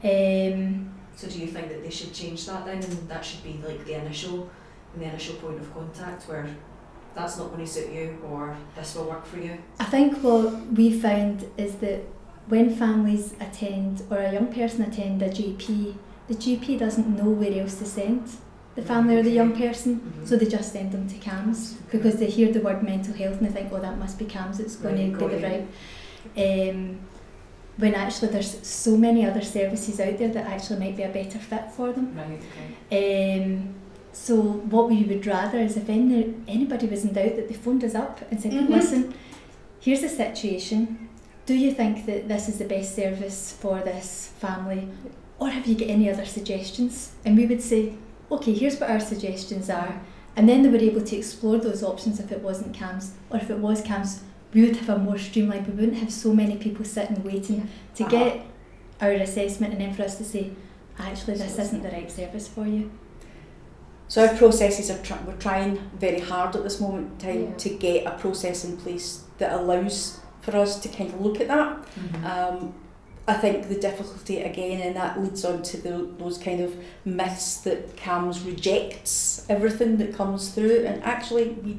Um, 0.02 0.92
So 1.16 1.28
do 1.28 1.38
you 1.38 1.46
think 1.46 1.68
that 1.68 1.82
they 1.82 1.90
should 1.90 2.12
change 2.12 2.46
that 2.46 2.64
then 2.66 2.82
and 2.82 3.08
that 3.08 3.25
should 3.25 3.42
be 3.42 3.61
like 3.66 3.84
the 3.84 3.94
initial 3.94 4.50
the 4.96 5.04
initial 5.04 5.34
point 5.37 5.58
of 5.61 5.73
contact 5.75 6.28
where 6.28 6.46
that's 7.14 7.37
not 7.38 7.49
going 7.49 7.64
to 7.64 7.66
suit 7.66 7.92
you 7.92 8.18
or 8.30 8.56
this 8.76 8.94
will 8.94 9.06
work 9.06 9.25
for 9.26 9.38
you? 9.38 9.58
I 9.80 9.84
think 9.84 10.18
what 10.23 10.66
we 10.73 11.00
found 11.00 11.50
is 11.56 11.76
that 11.76 12.02
when 12.48 12.74
families 12.74 13.34
attend 13.40 14.02
or 14.10 14.18
a 14.18 14.32
young 14.32 14.48
person 14.52 14.82
attend 14.82 15.22
a 15.22 15.28
GP, 15.28 15.94
the 16.28 16.34
GP 16.34 16.78
doesn't 16.78 17.08
know 17.16 17.30
where 17.30 17.60
else 17.60 17.76
to 17.78 17.84
send 17.84 18.22
the 18.74 18.82
family 18.82 19.16
or 19.16 19.22
the 19.22 19.30
young 19.30 19.52
person, 19.52 20.00
Mhm. 20.00 20.26
so 20.28 20.36
they 20.36 20.46
just 20.46 20.72
send 20.72 20.90
them 20.90 21.06
to 21.08 21.14
CAMHS 21.16 21.74
because 21.92 22.16
they 22.16 22.26
hear 22.26 22.50
the 22.52 22.60
word 22.60 22.82
mental 22.82 23.14
health 23.14 23.38
and 23.40 23.46
they 23.48 23.52
think, 23.52 23.72
oh, 23.72 23.78
that 23.80 23.98
must 23.98 24.18
be 24.18 24.24
CAMHS, 24.24 24.58
it's 24.60 24.76
going 24.76 24.96
Right, 24.96 25.12
to 25.12 25.18
got 25.20 25.30
be 25.30 25.36
the 25.36 25.42
right. 25.46 26.70
Um, 26.70 26.98
when 27.76 27.94
actually 27.94 28.28
there's 28.32 28.66
so 28.66 28.96
many 28.96 29.24
other 29.26 29.42
services 29.42 30.00
out 30.00 30.18
there 30.18 30.28
that 30.28 30.46
actually 30.46 30.78
might 30.80 30.96
be 30.96 31.02
a 31.04 31.08
better 31.08 31.38
fit 31.38 31.70
for 31.70 31.92
them. 31.92 32.14
Right, 32.16 32.40
okay. 32.90 33.42
Um, 33.42 33.74
so 34.12 34.34
what 34.40 34.88
we 34.90 35.02
would 35.04 35.26
rather 35.26 35.58
is 35.58 35.76
if 35.76 35.88
any, 35.88 36.34
anybody 36.48 36.86
was 36.88 37.04
in 37.04 37.12
doubt 37.12 37.36
that 37.36 37.48
they 37.48 37.54
phoned 37.54 37.84
us 37.84 37.94
up 37.94 38.20
and 38.30 38.40
said, 38.40 38.52
Mhm. 38.52 38.68
listen, 38.70 39.14
here's 39.80 40.00
the 40.02 40.08
situation. 40.08 41.08
Do 41.46 41.54
you 41.54 41.72
think 41.72 42.06
that 42.06 42.28
this 42.28 42.48
is 42.48 42.58
the 42.58 42.64
best 42.64 42.94
service 42.94 43.52
for 43.60 43.80
this 43.80 44.32
family? 44.38 44.88
Or 45.38 45.50
have 45.50 45.66
you 45.66 45.74
got 45.74 45.88
any 45.90 46.08
other 46.10 46.24
suggestions? 46.24 47.12
And 47.24 47.36
we 47.36 47.46
would 47.46 47.60
say, 47.62 47.94
okay, 48.30 48.54
here's 48.54 48.78
what 48.80 48.90
our 48.90 49.00
suggestions 49.00 49.68
are. 49.68 50.00
And 50.36 50.48
then 50.48 50.62
they 50.62 50.68
were 50.70 50.78
able 50.78 51.02
to 51.02 51.16
explore 51.16 51.58
those 51.58 51.82
options 51.82 52.18
if 52.18 52.32
it 52.32 52.40
wasn't 52.40 52.74
CAMHS. 52.74 53.10
Or 53.30 53.36
if 53.36 53.50
it 53.50 53.58
was 53.58 53.82
CAMHS, 53.82 54.20
we 54.54 54.62
would 54.62 54.76
have 54.76 54.88
a 54.88 54.98
more 54.98 55.18
streamlined, 55.18 55.66
we 55.66 55.74
wouldn't 55.74 55.98
have 55.98 56.12
so 56.12 56.32
many 56.32 56.56
people 56.56 56.84
sitting 56.84 57.22
waiting 57.24 57.68
to 57.96 58.04
Uh-huh. 58.04 58.10
get 58.10 58.46
our 59.00 59.10
assessment 59.10 59.72
and 59.72 59.82
then 59.82 59.92
for 59.92 60.04
us 60.04 60.16
to 60.18 60.24
say, 60.24 60.50
actually, 60.98 61.34
this 61.36 61.58
isn't 61.58 61.82
the 61.82 61.90
right 61.90 62.10
service 62.10 62.48
for 62.48 62.66
you. 62.66 62.90
So 64.08 64.26
our 64.26 64.34
processes 64.36 64.90
are 64.90 64.98
try- 64.98 65.18
we're 65.26 65.34
trying 65.36 65.78
very 65.98 66.20
hard 66.20 66.54
at 66.56 66.62
this 66.62 66.80
moment 66.80 67.10
in 67.12 67.18
time 67.28 67.42
Yeah. 67.50 67.56
to 67.56 67.68
get 67.70 68.06
a 68.06 68.12
process 68.12 68.64
in 68.64 68.76
place 68.76 69.24
that 69.38 69.52
allows 69.52 70.20
for 70.44 70.56
us 70.56 70.78
to 70.80 70.88
kind 70.88 71.12
of 71.12 71.20
look 71.20 71.40
at 71.40 71.48
that. 71.48 71.76
Mhm. 71.96 72.24
Um, 72.24 72.74
I 73.26 73.32
think 73.34 73.68
the 73.68 73.76
difficulty 73.76 74.42
again, 74.42 74.80
and 74.82 74.94
that 74.96 75.20
leads 75.22 75.44
on 75.46 75.62
to 75.62 75.76
the, 75.78 76.08
those 76.18 76.36
kind 76.36 76.60
of 76.60 76.76
myths 77.06 77.56
that 77.62 77.96
CAMHS 77.96 78.44
rejects 78.44 79.46
everything 79.48 79.96
that 79.96 80.14
comes 80.14 80.50
through, 80.50 80.84
and 80.86 81.02
actually 81.02 81.48
we 81.64 81.78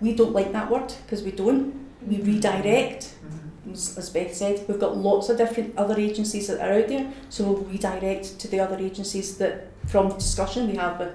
we 0.00 0.14
don't 0.14 0.32
like 0.32 0.52
that 0.52 0.70
word 0.70 0.92
because 1.04 1.22
we 1.22 1.30
don't. 1.32 1.74
We 2.06 2.16
redirect, 2.16 3.14
Mhm. 3.24 3.72
as 3.72 3.96
as 3.98 4.10
Beth 4.10 4.34
said, 4.34 4.64
we've 4.68 4.78
got 4.80 4.96
lots 4.96 5.28
of 5.28 5.36
different 5.38 5.76
other 5.76 5.96
agencies 5.98 6.46
that 6.48 6.60
are 6.60 6.72
out 6.78 6.88
there, 6.88 7.06
so 7.28 7.44
we'll 7.44 7.62
redirect 7.74 8.38
to 8.40 8.48
the 8.48 8.58
other 8.60 8.76
agencies 8.78 9.38
that, 9.38 9.68
from 9.86 10.08
discussion 10.10 10.68
we 10.68 10.76
have 10.76 10.98
with 11.00 11.14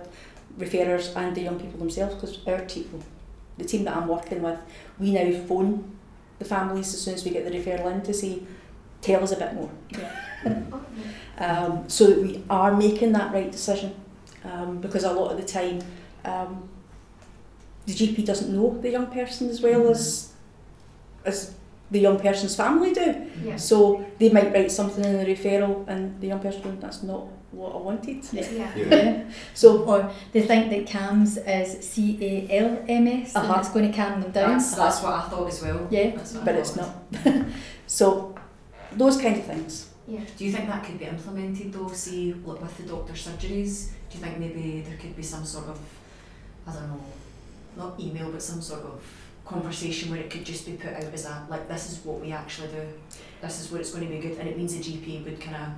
referrers 0.59 1.15
and 1.15 1.35
the 1.35 1.41
young 1.41 1.59
people 1.59 1.79
themselves, 1.79 2.15
because 2.15 2.39
our 2.47 2.61
team, 2.65 2.89
the 3.57 3.65
team 3.65 3.83
that 3.85 3.95
I'm 3.97 4.07
working 4.07 4.41
with, 4.41 4.59
we 4.99 5.11
now 5.11 5.29
phone 5.47 5.83
the 6.39 6.45
families 6.45 6.93
as 6.93 7.01
soon 7.01 7.13
as 7.13 7.25
we 7.25 7.31
get 7.31 7.45
the 7.45 7.51
referral 7.51 7.91
in 7.91 8.01
to 8.03 8.13
say, 8.13 8.41
tell 9.01 9.23
us 9.23 9.31
a 9.31 9.37
bit 9.37 9.53
more. 9.53 9.69
Yeah. 9.89 10.13
Um, 11.39 11.87
so 11.87 12.07
that 12.07 12.19
we 12.19 12.43
are 12.49 12.75
making 12.75 13.11
that 13.11 13.31
right 13.31 13.51
decision, 13.51 13.93
um, 14.43 14.79
because 14.79 15.03
a 15.03 15.13
lot 15.13 15.29
of 15.31 15.37
the 15.37 15.45
time, 15.45 15.83
um, 16.25 16.67
the 17.85 17.93
GP 17.93 18.25
doesn't 18.25 18.51
know 18.51 18.75
the 18.81 18.89
young 18.89 19.05
person 19.05 19.47
as 19.47 19.61
well 19.61 19.87
as 19.87 20.33
as 21.25 21.53
the 21.91 21.99
young 21.99 22.19
person's 22.19 22.55
family 22.55 22.91
do. 22.91 23.29
Yeah. 23.43 23.55
So 23.57 24.03
they 24.17 24.29
might 24.29 24.51
write 24.51 24.71
something 24.71 25.05
in 25.05 25.17
the 25.17 25.25
referral, 25.25 25.87
and 25.87 26.19
the 26.19 26.27
young 26.27 26.39
person 26.39 26.61
goes, 26.63 26.79
"That's 26.79 27.03
not 27.03 27.27
what 27.51 27.73
I 27.73 27.77
wanted." 27.77 28.23
Yeah. 28.33 28.49
Yeah. 28.51 28.75
Yeah. 28.77 29.23
So 29.53 29.83
Or 29.83 30.11
they 30.31 30.41
think 30.41 30.69
that 30.69 30.85
CAMHS 30.85 31.37
is 31.47 31.87
C 31.89 32.17
A 32.21 32.59
L 32.59 32.83
M 32.87 33.07
S 33.07 33.35
Uh-huh. 33.35 33.47
and 33.53 33.59
it's 33.59 33.69
going 33.69 33.91
to 33.91 33.95
calm 33.97 34.21
them 34.21 34.31
down. 34.31 34.51
That's, 34.51 34.75
that's 34.75 35.01
what 35.01 35.13
I 35.13 35.21
thought 35.29 35.47
as 35.47 35.61
well. 35.61 35.87
Yeah, 35.89 36.15
That's 36.15 36.33
what 36.33 36.41
I 36.43 36.45
but 36.45 36.55
it's 36.55 36.75
not. 36.75 36.95
so 37.87 38.35
those 38.91 39.17
kind 39.21 39.37
of 39.37 39.45
things. 39.45 39.89
Yeah. 40.07 40.21
Do 40.37 40.45
you 40.45 40.51
think 40.53 40.67
that 40.69 40.83
could 40.85 40.99
be 40.99 41.05
implemented 41.05 41.73
though, 41.73 41.89
see 41.89 42.33
like 42.33 42.61
with 42.61 42.77
the 42.77 42.83
doctor 42.83 43.13
surgeries? 43.13 43.89
Do 44.09 44.17
you 44.17 44.23
think 44.23 44.37
maybe 44.39 44.81
there 44.81 44.97
could 44.97 45.15
be 45.15 45.23
some 45.23 45.43
sort 45.45 45.67
of 45.67 45.79
I 46.65 46.71
don't 46.73 46.87
know, 46.87 47.01
not 47.75 47.99
email 47.99 48.31
but 48.31 48.41
some 48.41 48.61
sort 48.61 48.81
of 48.83 49.01
conversation 49.45 50.09
where 50.11 50.19
it 50.19 50.29
could 50.29 50.45
just 50.45 50.65
be 50.65 50.73
put 50.73 50.93
out 50.93 51.03
as 51.13 51.25
a 51.25 51.45
like 51.49 51.67
this 51.67 51.91
is 51.91 52.05
what 52.05 52.19
we 52.21 52.31
actually 52.31 52.69
do. 52.69 52.81
This 53.41 53.59
is 53.61 53.71
what 53.71 53.81
it's 53.81 53.91
going 53.91 54.05
to 54.07 54.13
be 54.13 54.19
good 54.19 54.37
and 54.37 54.47
it 54.47 54.57
means 54.57 54.73
the 54.75 54.81
GP 54.83 55.23
would 55.25 55.39
kinda 55.39 55.75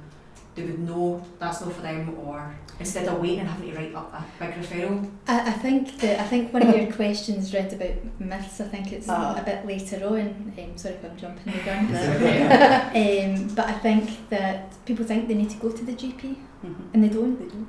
they 0.56 0.64
would 0.64 0.80
know 0.80 1.24
that's 1.40 1.62
not 1.62 1.72
for 1.74 1.82
them 1.82 2.16
or 2.26 2.54
instead 2.80 3.08
of 3.08 3.20
waiting 3.22 3.40
and 3.42 3.50
having 3.50 3.72
to 3.72 3.78
write 3.78 3.94
up 3.96 4.14
a 4.14 4.24
big 4.44 4.56
referral. 4.56 5.10
I, 5.28 5.50
I 5.50 5.52
think 5.52 5.98
that 6.00 6.20
I 6.20 6.24
think 6.24 6.54
one 6.54 6.64
of 6.68 6.76
your 6.76 6.92
questions 6.92 7.54
round 7.54 7.72
about 7.74 8.20
myths. 8.20 8.60
I 8.60 8.68
think 8.68 8.92
it's 8.92 9.08
Uh-huh. 9.08 9.40
a 9.40 9.44
bit 9.44 9.66
later 9.66 10.06
on. 10.06 10.54
Um, 10.58 10.78
sorry 10.78 10.96
if 10.96 11.06
I'm 11.06 11.18
jumping 11.18 11.54
the 11.54 11.60
gun. 11.64 11.86
um, 13.46 13.48
but 13.56 13.66
I 13.68 13.74
think 13.74 14.30
that 14.30 14.74
people 14.86 15.06
think 15.06 15.28
they 15.28 15.36
need 15.36 15.50
to 15.52 15.58
go 15.58 15.70
to 15.72 15.84
the 15.86 15.94
GP 15.94 16.36
Mhm. 16.66 16.94
and 16.94 17.04
they 17.04 17.10
don't. 17.10 17.38
They 17.40 17.46
do. 17.56 17.68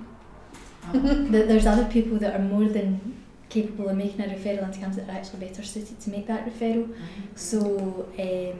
Um, 0.92 1.30
That 1.32 1.46
there's 1.48 1.66
other 1.66 1.84
people 1.84 2.18
that 2.18 2.34
are 2.34 2.42
more 2.42 2.64
than 2.68 3.16
capable 3.50 3.88
of 3.90 3.96
making 3.96 4.20
a 4.20 4.28
referral 4.28 4.64
into 4.64 4.78
CAMHS 4.80 4.96
that 4.96 5.08
are 5.08 5.16
actually 5.18 5.40
better 5.46 5.62
suited 5.62 6.00
to 6.00 6.10
make 6.10 6.26
that 6.28 6.46
referral. 6.46 6.88
So 7.34 7.60
um, 8.18 8.58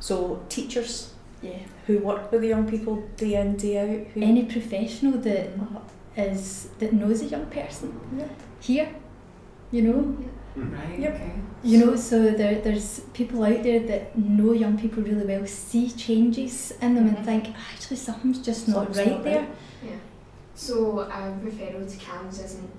So 0.00 0.42
teachers 0.48 1.14
yeah, 1.42 1.58
who 1.86 1.98
work 1.98 2.30
with 2.32 2.40
the 2.42 2.48
young 2.48 2.68
people 2.68 2.96
day 3.16 3.34
in 3.40 3.56
day 3.56 3.78
out. 3.78 4.06
Who, 4.14 4.22
any 4.22 4.44
professional 4.44 5.18
that 5.20 5.48
Uh-huh. 5.60 5.80
is 6.16 6.68
that 6.78 6.92
knows 6.92 7.22
a 7.22 7.26
young 7.26 7.46
person 7.46 7.92
Yeah. 8.16 8.24
here, 8.60 8.88
you 9.70 9.82
know, 9.82 10.16
right, 10.56 10.98
Yep. 10.98 11.14
okay. 11.14 11.32
you 11.62 11.78
know. 11.78 11.94
So 11.96 12.30
there, 12.30 12.60
there's 12.60 13.00
people 13.12 13.44
out 13.44 13.62
there 13.62 13.80
that 13.86 14.18
know 14.18 14.52
young 14.52 14.76
people 14.78 15.02
really 15.02 15.24
well, 15.26 15.46
see 15.46 15.90
changes 15.90 16.72
in 16.82 16.94
them, 16.94 17.08
Mhm. 17.08 17.16
and 17.16 17.24
think 17.24 17.44
actually 17.72 17.98
something's 17.98 18.38
just 18.40 18.66
not 18.68 18.96
right 18.96 19.06
not 19.12 19.24
there. 19.24 19.40
right. 19.82 19.98
So 20.54 21.00
a 21.00 21.32
referral 21.44 21.86
to 21.92 21.96
CAMHS 21.98 22.44
isn't 22.44 22.70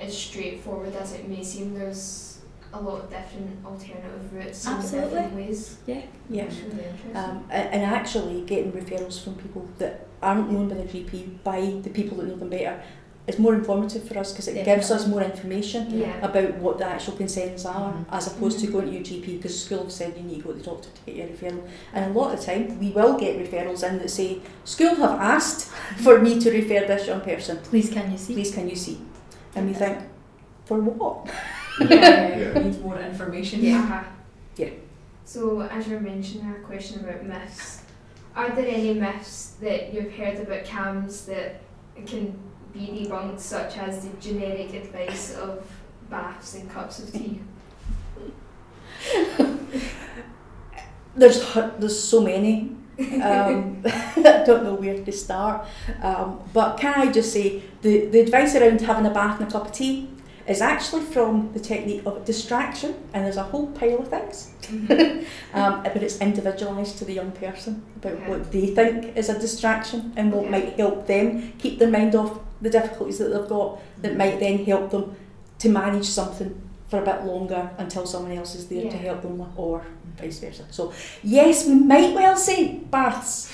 as 0.00 0.16
straightforward 0.16 0.94
as 0.96 1.12
it 1.14 1.28
may 1.28 1.42
seem. 1.44 1.74
There's 1.74 2.33
a 2.74 2.80
lot 2.80 3.04
of 3.04 3.10
different 3.10 3.64
alternative 3.64 4.32
routes 4.32 4.66
and 4.66 4.82
different 4.82 5.32
ways. 5.34 5.78
Yeah. 5.86 6.02
It's 6.30 6.56
really. 6.56 7.14
Um, 7.14 7.44
and 7.50 7.82
actually 7.82 8.42
getting 8.42 8.72
referrals 8.72 9.22
from 9.22 9.34
people 9.36 9.68
that 9.78 10.06
aren't 10.22 10.50
known 10.50 10.68
by 10.68 10.74
the 10.76 10.84
GP 10.84 11.42
by 11.44 11.60
the 11.82 11.90
people 11.90 12.16
that 12.18 12.26
know 12.26 12.36
them 12.36 12.48
better 12.50 12.82
is 13.26 13.38
more 13.38 13.54
informative 13.54 14.06
for 14.06 14.18
us 14.18 14.32
because 14.32 14.48
it 14.48 14.64
gives 14.66 14.90
us 14.90 15.06
more 15.06 15.22
information 15.22 15.98
yeah. 15.98 16.14
about 16.20 16.54
what 16.56 16.76
the 16.78 16.84
actual 16.86 17.14
concerns 17.14 17.64
are 17.64 17.92
Mhm. 17.92 18.04
as 18.12 18.26
opposed 18.26 18.58
to 18.60 18.66
Mhm. 18.66 18.72
going 18.72 18.86
to 18.86 18.92
your 18.92 19.02
GP 19.02 19.36
because 19.36 19.54
school 19.64 19.78
have 19.84 19.92
said 19.92 20.14
you 20.16 20.24
need 20.24 20.38
to 20.42 20.48
go 20.48 20.52
to 20.52 20.58
the 20.58 20.64
doctor 20.64 20.88
to 20.96 21.00
get 21.06 21.14
your 21.16 21.28
referral 21.28 21.62
and 21.94 22.10
a 22.14 22.18
lot 22.18 22.32
of 22.34 22.40
the 22.40 22.44
time 22.46 22.78
we 22.80 22.90
will 22.90 23.14
get 23.18 23.38
referrals 23.38 23.82
in 23.88 23.98
that 23.98 24.10
say 24.10 24.40
school 24.64 24.94
have 24.96 25.18
asked 25.36 25.68
for 26.04 26.18
me 26.20 26.38
to 26.38 26.50
refer 26.50 26.80
this 26.86 27.06
young 27.06 27.20
person 27.22 27.58
Please, 27.70 27.88
can 27.90 28.12
you 28.12 28.18
see? 28.18 28.34
please 28.34 28.52
can 28.54 28.68
you 28.68 28.76
see 28.76 28.98
and 29.54 29.68
we 29.68 29.74
think 29.74 29.98
for 30.66 30.78
what 30.80 31.30
Yeah, 31.80 32.36
Yeah. 32.38 32.52
we 32.58 32.64
need 32.64 32.80
more 32.82 32.98
information. 33.00 33.66
Uh-huh. 33.74 34.04
Yeah. 34.56 34.70
So, 35.24 35.60
as 35.62 35.88
you 35.88 35.94
were 35.94 36.00
mentioning 36.00 36.50
a 36.50 36.58
question 36.66 37.00
about 37.04 37.24
myths, 37.24 37.82
are 38.36 38.50
there 38.50 38.66
any 38.66 38.94
myths 38.94 39.54
that 39.60 39.92
you've 39.94 40.12
heard 40.12 40.38
about 40.40 40.64
CAMHS 40.64 41.26
that 41.26 41.60
can 42.06 42.38
be 42.72 43.06
debunked, 43.08 43.40
such 43.40 43.78
as 43.78 44.04
the 44.04 44.16
generic 44.20 44.74
advice 44.74 45.34
of 45.36 45.64
baths 46.10 46.54
and 46.54 46.70
cups 46.70 46.98
of 46.98 47.12
tea? 47.12 47.40
there's 51.16 51.54
there's 51.78 51.98
so 52.02 52.20
many. 52.20 52.76
um, 53.22 53.82
I 53.86 54.42
don't 54.46 54.62
know 54.64 54.74
where 54.74 55.02
to 55.04 55.12
start. 55.12 55.66
Um, 56.02 56.40
but 56.52 56.76
can 56.76 56.94
I 56.94 57.10
just 57.10 57.32
say 57.32 57.62
the, 57.82 58.06
the 58.06 58.20
advice 58.20 58.54
around 58.54 58.80
having 58.80 59.06
a 59.06 59.10
bath 59.12 59.40
and 59.40 59.48
a 59.48 59.52
cup 59.52 59.66
of 59.66 59.72
tea 59.72 60.08
is 60.46 60.60
actually 60.60 61.02
from 61.02 61.50
the 61.54 61.60
technique 61.60 62.02
of 62.04 62.24
distraction, 62.24 62.94
and 63.14 63.24
there's 63.24 63.38
a 63.38 63.42
whole 63.44 63.68
pile 63.68 63.98
of 64.00 64.08
things. 64.08 64.50
um, 65.54 65.82
but 65.82 66.02
it's 66.02 66.18
individualised 66.20 66.98
to 66.98 67.04
the 67.04 67.12
young 67.14 67.32
person 67.32 67.82
about 67.96 68.18
what 68.28 68.52
they 68.52 68.66
think 68.66 69.16
is 69.16 69.28
a 69.28 69.38
distraction 69.38 70.12
and 70.16 70.32
what 70.32 70.42
Okay. 70.42 70.50
might 70.50 70.76
help 70.78 71.06
them 71.06 71.52
keep 71.58 71.78
their 71.78 71.90
mind 71.90 72.14
off 72.14 72.38
the 72.60 72.70
difficulties 72.70 73.18
that 73.18 73.28
they've 73.28 73.48
got, 73.48 73.80
that 74.02 74.16
might 74.16 74.38
then 74.38 74.64
help 74.64 74.90
them 74.90 75.16
to 75.58 75.68
manage 75.68 76.06
something 76.06 76.60
for 76.88 77.00
a 77.00 77.04
bit 77.04 77.24
longer 77.24 77.70
until 77.78 78.06
someone 78.06 78.32
else 78.32 78.54
is 78.54 78.66
there 78.68 78.90
to 78.90 78.96
help 78.98 79.22
them, 79.22 79.50
or 79.56 79.82
vice 80.18 80.38
versa. 80.40 80.64
So, 80.70 80.92
yes, 81.22 81.66
we 81.66 81.74
might 81.74 82.14
well 82.14 82.36
say 82.36 82.74
baths, 82.90 83.50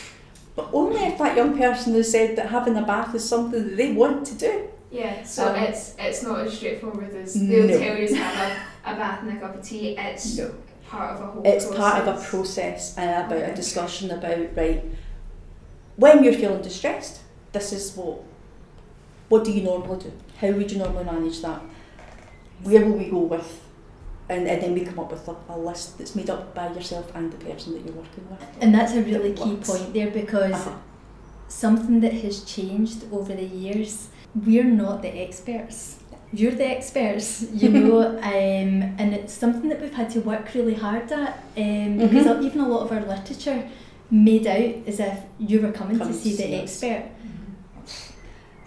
but 0.56 0.68
only 0.72 1.00
if 1.04 1.18
that 1.18 1.36
young 1.36 1.56
person 1.56 1.94
has 1.94 2.10
said 2.10 2.34
that 2.36 2.48
having 2.50 2.76
a 2.76 2.82
bath 2.82 3.14
is 3.14 3.26
something 3.28 3.62
that 3.64 3.76
they 3.76 3.92
want 3.92 4.26
to 4.26 4.34
do. 4.34 4.68
Yeah, 4.90 5.22
so 5.22 5.48
Um, 5.48 5.56
it's 5.56 5.94
it's 5.98 6.22
not 6.22 6.40
as 6.40 6.52
straightforward 6.54 7.14
as 7.14 7.34
they'll 7.34 7.66
No. 7.68 7.78
tell 7.78 7.96
you 7.96 8.08
to 8.08 8.16
have 8.16 8.50
a, 8.84 8.92
a 8.92 8.94
bath 8.96 9.22
and 9.22 9.36
a 9.36 9.40
cup 9.40 9.54
of 9.54 9.62
tea. 9.62 9.96
It's 9.96 10.36
No. 10.36 10.50
part 10.88 11.14
of 11.14 11.20
a 11.20 11.26
whole 11.26 11.42
It's 11.44 11.64
process. 11.66 11.80
part 11.80 12.08
of 12.08 12.16
a 12.16 12.20
process 12.24 12.98
and 12.98 13.10
about 13.26 13.38
Okay. 13.38 13.52
a 13.52 13.54
discussion 13.54 14.10
about 14.10 14.56
right 14.56 14.84
when 15.96 16.24
you're 16.24 16.32
feeling 16.32 16.62
distressed, 16.62 17.20
this 17.52 17.72
is 17.72 17.96
what 17.96 18.18
what 19.28 19.44
do 19.44 19.52
you 19.52 19.62
normally 19.62 19.98
do? 20.00 20.12
How 20.40 20.50
would 20.50 20.72
you 20.72 20.78
normally 20.78 21.04
manage 21.04 21.40
that? 21.42 21.60
Where 22.64 22.84
will 22.84 22.98
we 22.98 23.04
go 23.10 23.18
with? 23.20 23.60
And, 24.28 24.46
and 24.48 24.62
then 24.62 24.74
we 24.74 24.80
come 24.80 24.98
up 25.00 25.10
with 25.10 25.26
a, 25.28 25.36
a 25.48 25.56
list 25.58 25.98
that's 25.98 26.14
made 26.14 26.30
up 26.30 26.54
by 26.54 26.72
yourself 26.72 27.10
and 27.14 27.32
the 27.32 27.36
person 27.44 27.72
that 27.74 27.84
you're 27.84 27.94
working 27.94 28.28
with. 28.30 28.40
And 28.60 28.72
that's 28.74 28.92
a 28.92 29.02
really 29.02 29.30
It 29.30 29.36
key 29.36 29.54
works. 29.54 29.68
point 29.70 29.92
there 29.94 30.10
because 30.10 30.52
Uh-huh. 30.52 30.76
something 31.48 32.00
that 32.00 32.12
has 32.12 32.42
changed 32.44 33.04
over 33.12 33.34
the 33.34 33.44
years, 33.44 34.08
we're 34.34 34.64
not 34.64 35.02
the 35.02 35.08
experts. 35.08 35.96
You're 36.32 36.52
the 36.52 36.66
experts, 36.66 37.42
you 37.52 37.68
know, 37.70 38.16
um, 38.22 38.32
and 38.98 39.14
it's 39.14 39.32
something 39.32 39.68
that 39.68 39.80
we've 39.80 39.92
had 39.94 40.10
to 40.10 40.20
work 40.20 40.52
really 40.54 40.74
hard 40.74 41.10
at 41.10 41.42
um, 41.56 41.98
because 41.98 42.26
Mhm. 42.26 42.44
even 42.44 42.60
a 42.60 42.68
lot 42.68 42.82
of 42.84 42.92
our 42.92 43.00
literature 43.04 43.68
made 44.10 44.46
out 44.46 44.74
as 44.86 45.00
if 45.00 45.18
you 45.38 45.60
were 45.60 45.72
coming 45.72 45.98
to 45.98 46.12
see 46.12 46.36
the 46.36 46.62
us. 46.62 46.82
expert. 46.82 47.10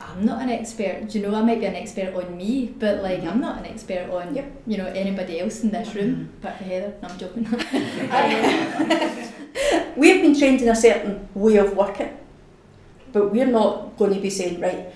I'm 0.01 0.25
not 0.25 0.41
an 0.43 0.49
expert, 0.49 1.07
do 1.09 1.17
you 1.19 1.27
know, 1.27 1.35
I 1.35 1.41
might 1.41 1.59
be 1.59 1.65
an 1.65 1.75
expert 1.75 2.13
on 2.13 2.37
me, 2.37 2.67
but 2.77 3.01
like 3.01 3.23
I'm 3.23 3.39
not 3.41 3.57
an 3.59 3.65
expert 3.65 4.09
on 4.11 4.35
Yep. 4.35 4.51
you 4.67 4.77
know 4.77 4.85
anybody 4.87 5.39
else 5.39 5.63
in 5.63 5.71
this 5.71 5.95
room, 5.95 6.29
from 6.41 6.51
Heather. 6.51 6.93
No, 7.01 7.07
I'm 7.09 7.17
joking. 7.17 7.45
We've 9.95 10.21
been 10.21 10.37
trained 10.37 10.61
in 10.61 10.69
a 10.69 10.75
certain 10.75 11.27
way 11.33 11.55
of 11.57 11.75
working, 11.75 12.09
but 13.11 13.31
we're 13.31 13.47
not 13.47 13.97
going 13.97 14.13
to 14.13 14.19
be 14.19 14.29
saying, 14.29 14.59
right, 14.59 14.87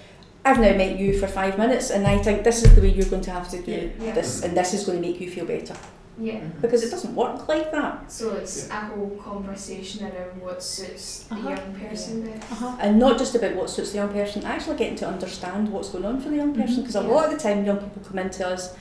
I've 0.48 0.60
now 0.60 0.74
met 0.84 0.98
you 0.98 1.20
for 1.20 1.27
five 1.27 1.58
minutes 1.58 1.89
and 1.89 2.08
I 2.08 2.18
think 2.25 2.44
this 2.44 2.63
is 2.63 2.74
the 2.75 2.82
way 2.82 2.89
you're 2.89 3.06
going 3.16 3.24
to 3.30 3.32
have 3.32 3.50
to 3.50 3.62
do 3.62 3.92
Yeah. 4.00 4.13
this 4.13 4.44
and 4.44 4.56
this 4.56 4.74
is 4.74 4.86
going 4.86 5.01
to 5.01 5.08
make 5.08 5.20
you 5.20 5.30
feel 5.30 5.46
better. 5.46 5.75
Yeah. 6.20 6.39
Because 6.62 6.82
it 6.84 6.89
doesn't 6.89 7.13
work 7.16 7.48
like 7.48 7.72
that. 7.72 8.12
So 8.12 8.25
it's 8.36 8.70
a 8.70 8.74
whole 8.89 9.12
conversation 9.24 10.06
around 10.06 10.42
what 10.42 10.63
suits 10.63 11.25
the 11.30 11.36
Uh-huh. 11.36 11.50
young 11.50 11.74
person 11.84 12.13
best. 12.27 12.51
uh-huh. 12.54 12.75
And 12.80 12.98
not 12.98 13.18
just 13.20 13.36
about 13.36 13.56
what 13.56 13.70
suits 13.70 13.92
the 13.92 13.98
young 13.98 14.10
person, 14.20 14.44
actually 14.46 14.77
getting 14.77 14.96
to 15.04 15.08
understand 15.08 15.63
what's 15.72 15.89
going 15.89 16.06
on 16.06 16.20
for 16.22 16.30
the 16.30 16.38
young 16.38 16.54
person. 16.56 16.77
Because 16.82 16.96
Mhm. 16.96 17.06
a 17.10 17.13
lot 17.13 17.25
of 17.25 17.32
the 17.34 17.38
time, 17.48 17.66
young 17.66 17.77
people 17.77 18.01
come 18.10 18.20
into 18.20 18.48
us 18.48 18.74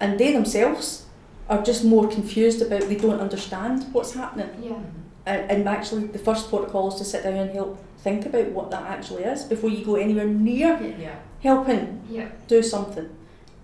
and 0.00 0.18
they 0.18 0.32
themselves 0.32 1.04
are 1.50 1.62
just 1.62 1.84
more 1.84 2.06
confused 2.08 2.60
about, 2.62 2.82
they 2.88 2.96
don't 2.96 3.20
understand 3.20 3.84
what's 3.92 4.12
happening. 4.14 4.50
Yeah. 4.62 4.78
And, 5.26 5.50
and 5.50 5.68
actually, 5.68 6.06
the 6.06 6.18
first 6.18 6.48
protocol 6.48 6.88
is 6.88 6.94
to 6.96 7.04
sit 7.04 7.22
down 7.24 7.34
and 7.34 7.50
help 7.50 7.78
think 7.98 8.24
about 8.26 8.46
what 8.52 8.70
that 8.70 8.84
actually 8.84 9.24
is 9.24 9.44
before 9.44 9.68
you 9.70 9.84
go 9.84 9.96
anywhere 9.96 10.24
near 10.26 10.80
Yeah. 10.98 11.16
helping 11.42 12.02
Yeah. 12.08 12.28
do 12.48 12.62
something. 12.62 13.08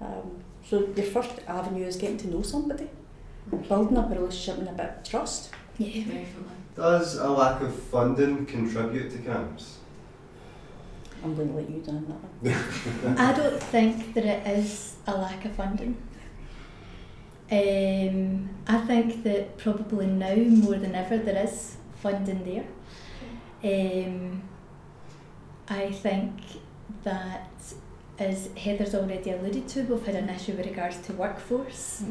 Um, 0.00 0.42
so, 0.68 0.86
your 0.94 1.06
first 1.06 1.32
avenue 1.48 1.84
is 1.86 1.96
getting 1.96 2.18
to 2.18 2.28
know 2.28 2.42
somebody, 2.42 2.88
building 3.68 3.96
up 3.96 4.10
a 4.10 4.14
relationship 4.14 4.58
and 4.60 4.68
a 4.68 4.72
bit 4.72 4.90
of 4.98 5.02
trust. 5.08 5.50
Yeah. 5.78 6.04
Definitely. 6.04 6.24
Does 6.76 7.16
a 7.16 7.28
lack 7.30 7.62
of 7.62 7.74
funding 7.74 8.44
contribute 8.44 9.10
to 9.12 9.18
camps? 9.18 9.78
I'm 11.24 11.34
going 11.34 11.48
to 11.48 11.54
let 11.54 11.70
you 11.70 11.80
down 11.80 12.04
that 12.42 12.54
one. 13.06 13.18
I 13.18 13.32
don't 13.32 13.60
think 13.62 14.12
that 14.14 14.24
it 14.26 14.46
is 14.46 14.96
a 15.06 15.16
lack 15.16 15.44
of 15.46 15.52
funding. 15.52 15.96
Um, 17.50 18.50
I 18.66 18.78
think 18.78 19.22
that 19.22 19.56
probably 19.56 20.06
now 20.06 20.34
more 20.34 20.74
than 20.74 20.94
ever 20.94 21.18
there 21.18 21.44
is 21.44 21.76
funding 22.02 22.44
there. 22.44 22.64
Um, 23.62 24.42
I 25.68 25.90
think 25.90 26.32
that, 27.04 27.50
as 28.18 28.48
Heather's 28.56 28.94
already 28.94 29.30
alluded 29.30 29.68
to, 29.68 29.82
we've 29.82 30.04
had 30.04 30.16
an 30.16 30.28
issue 30.28 30.52
with 30.56 30.66
regards 30.66 30.98
to 31.06 31.12
workforce, 31.12 32.02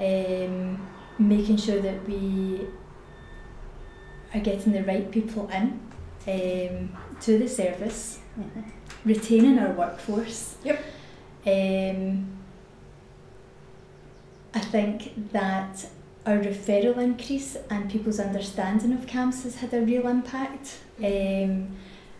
um, 0.00 0.86
making 1.18 1.56
sure 1.56 1.80
that 1.80 2.06
we 2.06 2.66
are 4.34 4.40
getting 4.40 4.72
the 4.72 4.84
right 4.84 5.10
people 5.10 5.48
in 5.50 5.80
um, 6.26 6.96
to 7.20 7.38
the 7.38 7.48
service 7.48 8.20
retaining 9.04 9.58
our 9.58 9.72
workforce. 9.72 10.56
Yep. 10.64 10.82
Um, 11.46 12.43
I 14.54 14.60
think 14.60 15.32
that 15.32 15.86
our 16.26 16.38
referral 16.38 16.96
increase 16.98 17.56
and 17.70 17.90
people's 17.90 18.20
understanding 18.20 18.92
of 18.92 19.06
CAMHS 19.06 19.42
has 19.42 19.56
had 19.56 19.74
a 19.74 19.80
real 19.80 20.06
impact. 20.06 20.78
Um, 20.98 21.76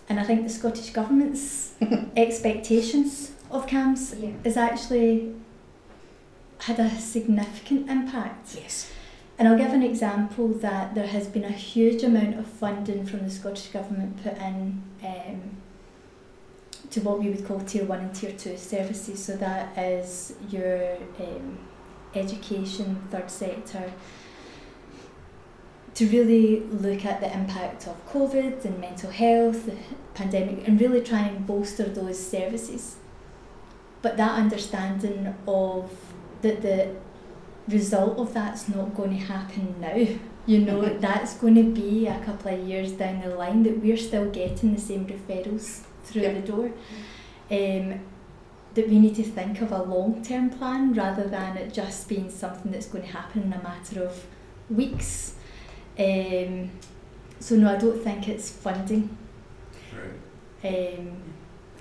and 0.09 0.21
I 0.21 0.25
think 0.25 0.43
the 0.43 0.51
Scottish 0.51 0.91
Government's 0.91 1.75
expectations 2.17 3.33
of 3.51 3.67
CAMHS 3.67 4.21
Yeah. 4.21 4.31
has 4.45 4.57
actually 4.57 5.35
had 6.59 6.79
a 6.79 6.91
significant 6.99 7.89
impact. 7.89 8.55
Yes. 8.57 8.91
And 9.39 9.49
I'll 9.49 9.59
give 9.59 9.73
an 9.73 9.83
example 9.83 10.49
that 10.49 10.95
there 10.95 11.07
has 11.07 11.27
been 11.27 11.45
a 11.45 11.51
huge 11.51 12.03
amount 12.03 12.39
of 12.39 12.47
funding 12.47 13.05
from 13.07 13.21
the 13.25 13.31
Scottish 13.31 13.69
Government 13.69 14.23
put 14.23 14.37
in 14.39 14.83
um, 15.05 15.57
to 16.91 17.01
what 17.01 17.19
we 17.19 17.31
would 17.31 17.45
call 17.47 17.61
Tier 17.61 17.85
1 17.85 17.99
and 18.01 18.15
Tier 18.15 18.33
2 18.33 18.57
services. 18.57 19.25
So 19.25 19.37
that 19.37 19.77
is 19.79 20.35
your 20.51 20.97
um, 21.19 21.59
education, 22.17 23.03
third 23.11 23.31
sector, 23.31 23.93
to 25.95 26.07
really 26.09 26.61
look 26.61 27.05
at 27.05 27.21
the 27.21 27.33
impact 27.33 27.87
of 27.87 27.95
COVID 28.13 28.65
and 28.65 28.81
mental 28.81 29.11
health, 29.11 29.67
the 29.67 29.77
pandemic, 30.15 30.67
and 30.67 30.81
really 30.81 31.01
try 31.01 31.21
and 31.21 31.47
bolster 31.47 31.85
those 31.85 32.19
services. 32.19 32.97
But 34.03 34.17
that 34.17 34.33
understanding 34.33 35.35
of 35.47 35.91
that 36.43 36.63
the 36.63 36.95
result 37.69 38.19
of 38.19 38.35
that's 38.35 38.69
not 38.69 38.95
going 38.95 39.11
to 39.11 39.25
happen 39.25 39.77
now. 39.81 39.97
You 40.47 40.59
know, 40.59 40.83
Mhm. 40.83 41.01
that's 41.01 41.39
going 41.39 41.55
to 41.55 41.63
be 41.63 42.07
a 42.07 42.19
couple 42.19 42.53
of 42.53 42.69
years 42.69 42.93
down 42.93 43.23
the 43.23 43.35
line 43.35 43.63
that 43.63 43.81
we're 43.83 43.97
still 43.97 44.29
getting 44.31 44.75
the 44.75 44.81
same 44.81 45.07
referrals 45.07 45.85
through 46.05 46.21
Yeah. 46.23 46.33
the 46.35 46.41
door. 46.41 46.71
Um, 47.51 48.01
that 48.75 48.89
we 48.89 48.99
need 48.99 49.15
to 49.17 49.23
think 49.23 49.61
of 49.63 49.71
a 49.73 49.83
long 49.83 50.23
term 50.23 50.51
plan 50.51 50.93
rather 50.95 51.25
than 51.29 51.57
it 51.57 51.73
just 51.73 52.09
being 52.09 52.31
something 52.31 52.73
that's 52.73 52.87
going 52.87 53.05
to 53.05 53.13
happen 53.13 53.43
in 53.45 53.53
a 53.53 53.63
matter 53.63 54.03
of 54.03 54.27
weeks. 54.69 55.35
Um, 55.99 56.71
so, 57.39 57.55
no, 57.57 57.73
I 57.73 57.77
don't 57.77 58.03
think 58.03 58.29
it's 58.29 58.51
funding. 58.51 59.17
Right. 60.63 60.99
Um, 60.99 61.13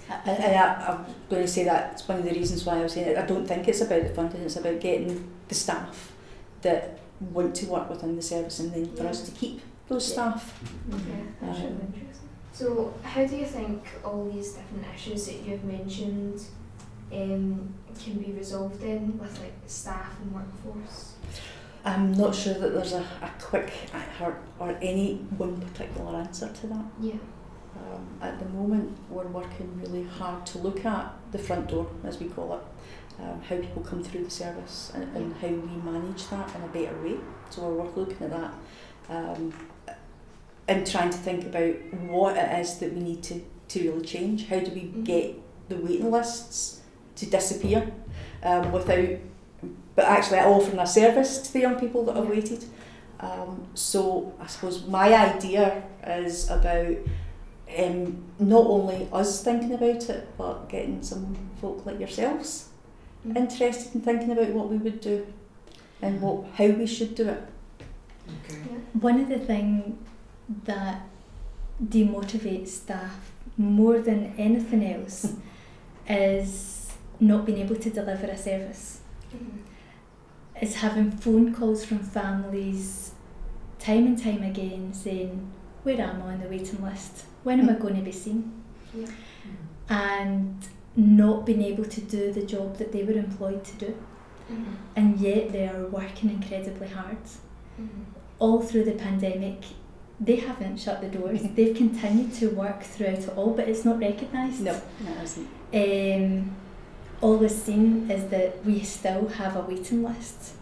I- 0.09 0.29
And, 0.29 0.43
and 0.43 0.55
I, 0.55 0.87
I'm 0.87 1.05
going 1.29 1.41
to 1.41 1.47
say 1.47 1.63
that 1.63 1.93
it's 1.93 2.07
one 2.07 2.19
of 2.19 2.25
the 2.25 2.31
reasons 2.31 2.65
why 2.65 2.77
I 2.79 2.83
was 2.83 2.93
saying 2.93 3.07
it. 3.07 3.17
I 3.17 3.25
don't 3.25 3.47
think 3.47 3.67
it's 3.67 3.81
about 3.81 4.03
the 4.03 4.09
funding, 4.09 4.41
it's 4.41 4.57
about 4.57 4.79
getting 4.79 5.31
the 5.47 5.55
staff 5.55 6.11
that 6.61 6.99
want 7.31 7.55
to 7.55 7.65
work 7.67 7.89
within 7.89 8.15
the 8.15 8.21
service 8.21 8.59
and 8.59 8.71
then 8.73 8.93
for 8.95 9.07
us 9.07 9.21
to 9.21 9.31
keep 9.31 9.61
those 9.87 10.07
Yeah. 10.09 10.13
staff. 10.13 10.61
Okay, 10.93 11.23
that's 11.41 11.57
Um, 11.59 11.63
really 11.65 11.75
interesting. 11.95 12.29
So, 12.51 12.93
how 13.01 13.25
do 13.25 13.35
you 13.35 13.45
think 13.45 13.83
all 14.05 14.29
these 14.31 14.51
different 14.53 14.85
issues 14.93 15.25
that 15.27 15.41
you've 15.45 15.63
mentioned 15.63 16.41
um, 17.13 17.73
can 18.03 18.13
be 18.15 18.31
resolved 18.31 18.81
in 18.83 19.17
with 19.19 19.39
like 19.39 19.53
staff 19.67 20.13
and 20.21 20.33
workforce? 20.33 21.13
I'm 21.85 22.13
not 22.13 22.33
sure 22.33 22.53
that 22.53 22.73
there's 22.73 22.93
a, 22.93 23.05
a 23.21 23.29
quick 23.41 23.71
or, 24.21 24.37
or 24.59 24.77
any 24.81 25.15
one 25.37 25.59
particular 25.61 26.15
answer 26.17 26.49
to 26.49 26.67
that. 26.67 26.85
Yeah. 26.99 27.15
Um, 27.75 28.07
at 28.21 28.39
the 28.39 28.45
moment, 28.45 28.97
we're 29.09 29.27
working 29.27 29.79
really 29.81 30.03
hard 30.05 30.45
to 30.47 30.59
look 30.59 30.85
at 30.85 31.11
the 31.31 31.39
front 31.39 31.67
door, 31.67 31.87
as 32.03 32.19
we 32.19 32.27
call 32.27 32.53
it, 32.53 33.21
um, 33.21 33.41
how 33.41 33.57
people 33.57 33.81
come 33.81 34.03
through 34.03 34.23
the 34.23 34.29
service 34.31 34.91
and, 34.93 35.03
and 35.15 35.35
how 35.37 35.47
we 35.47 35.91
manage 35.91 36.27
that 36.29 36.55
in 36.55 36.61
a 36.61 36.67
better 36.67 36.95
way. 37.01 37.17
So 37.49 37.67
we're 37.67 37.89
looking 38.01 38.27
at 38.27 38.29
that 38.31 38.53
um, 39.09 39.53
and 40.67 40.87
trying 40.87 41.09
to 41.09 41.17
think 41.17 41.45
about 41.45 41.75
what 42.03 42.37
it 42.37 42.59
is 42.59 42.77
that 42.77 42.93
we 42.93 43.01
need 43.01 43.23
to, 43.23 43.41
to 43.69 43.91
really 43.91 44.05
change. 44.05 44.47
How 44.47 44.59
do 44.59 44.71
we 44.71 44.81
Mhm. 44.83 45.03
get 45.03 45.35
the 45.69 45.75
waiting 45.77 46.11
lists 46.11 46.81
to 47.15 47.25
disappear 47.25 47.91
um, 48.43 48.71
without, 48.71 49.07
but 49.95 50.05
actually 50.05 50.39
offering 50.39 50.79
a 50.79 50.87
service 50.87 51.37
to 51.39 51.53
the 51.53 51.59
young 51.59 51.75
people 51.79 52.03
that 52.05 52.15
have 52.15 52.25
Yeah. 52.25 52.31
waited. 52.31 52.65
Um, 53.19 53.65
so 53.73 54.33
I 54.39 54.47
suppose 54.47 54.85
my 54.87 55.13
idea 55.13 55.83
is 56.05 56.49
about 56.49 56.97
um, 57.79 58.23
not 58.39 58.65
only 58.67 59.07
us 59.13 59.43
thinking 59.43 59.73
about 59.73 60.09
it, 60.09 60.27
but 60.37 60.67
getting 60.69 61.01
some 61.01 61.35
folk 61.61 61.85
like 61.85 61.99
yourselves 61.99 62.69
Mm. 63.25 63.37
interested 63.37 63.95
in 63.95 64.01
thinking 64.01 64.31
about 64.31 64.49
what 64.49 64.67
we 64.69 64.75
would 64.75 64.99
do 64.99 65.25
and 66.01 66.21
what 66.21 66.43
how 66.55 66.67
we 66.67 66.85
should 66.85 67.15
do 67.15 67.29
it. 67.29 67.41
Okay. 68.27 68.59
One 68.99 69.21
of 69.21 69.29
the 69.29 69.39
things 69.39 69.95
that 70.65 71.03
demotivates 71.81 72.67
staff 72.67 73.31
more 73.57 73.99
than 73.99 74.33
anything 74.37 74.83
else 74.85 75.33
is 76.09 76.82
not 77.23 77.45
being 77.45 77.59
able 77.59 77.75
to 77.85 77.89
deliver 77.89 78.27
a 78.27 78.37
service. 78.37 79.01
Mhm. 79.33 79.59
Is 80.61 80.75
having 80.75 81.11
phone 81.11 81.53
calls 81.53 81.83
from 81.85 81.99
families 81.99 83.11
time 83.79 84.05
and 84.07 84.17
time 84.17 84.43
again 84.43 84.93
saying, 84.93 85.51
Where 85.83 85.99
am 85.99 86.21
I 86.23 86.33
on 86.33 86.39
the 86.41 86.47
waiting 86.47 86.81
list? 86.81 87.25
When 87.43 87.59
am 87.59 87.69
I 87.69 87.73
going 87.73 87.95
to 87.95 88.01
be 88.01 88.11
seen? 88.13 88.39
Yeah. 88.97 89.07
And 89.89 90.55
not 90.95 91.45
being 91.45 91.61
able 91.61 91.83
to 91.85 92.01
do 92.01 92.31
the 92.31 92.43
job 92.43 92.77
that 92.77 92.91
they 92.93 93.03
were 93.03 93.19
employed 93.27 93.63
to 93.65 93.75
do. 93.85 93.95
Mhm. 94.49 94.75
And 94.95 95.19
yet 95.19 95.51
they 95.51 95.67
are 95.67 95.85
working 95.87 96.29
incredibly 96.29 96.87
hard. 96.87 97.17
Mhm. 97.79 98.05
all 98.39 98.59
through 98.61 98.83
the 98.83 98.91
pandemic, 99.07 99.59
they 100.19 100.35
haven't 100.35 100.77
shut 100.77 100.99
the 101.01 101.07
doors. 101.07 101.41
They've 101.55 101.75
continued 101.75 102.33
to 102.39 102.47
work 102.49 102.81
throughout 102.83 103.19
it 103.19 103.37
all, 103.37 103.51
but 103.51 103.69
it's 103.69 103.85
not 103.85 103.99
recognised. 103.99 104.61
No, 104.61 104.73
it 104.73 105.23
isn't. 105.23 105.47
Um, 105.73 106.55
all 107.21 107.37
we're 107.37 107.49
seeing 107.49 108.09
is 108.09 108.29
that 108.29 108.63
we 108.65 108.81
still 108.81 109.27
have 109.29 109.55
a 109.55 109.61
waiting 109.61 110.03
list, 110.03 110.53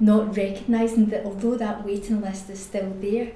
not 0.00 0.36
recognising 0.36 1.06
that 1.06 1.24
although 1.24 1.56
that 1.56 1.84
waiting 1.84 2.20
list 2.20 2.50
is 2.50 2.60
still 2.60 2.92
there, 3.00 3.32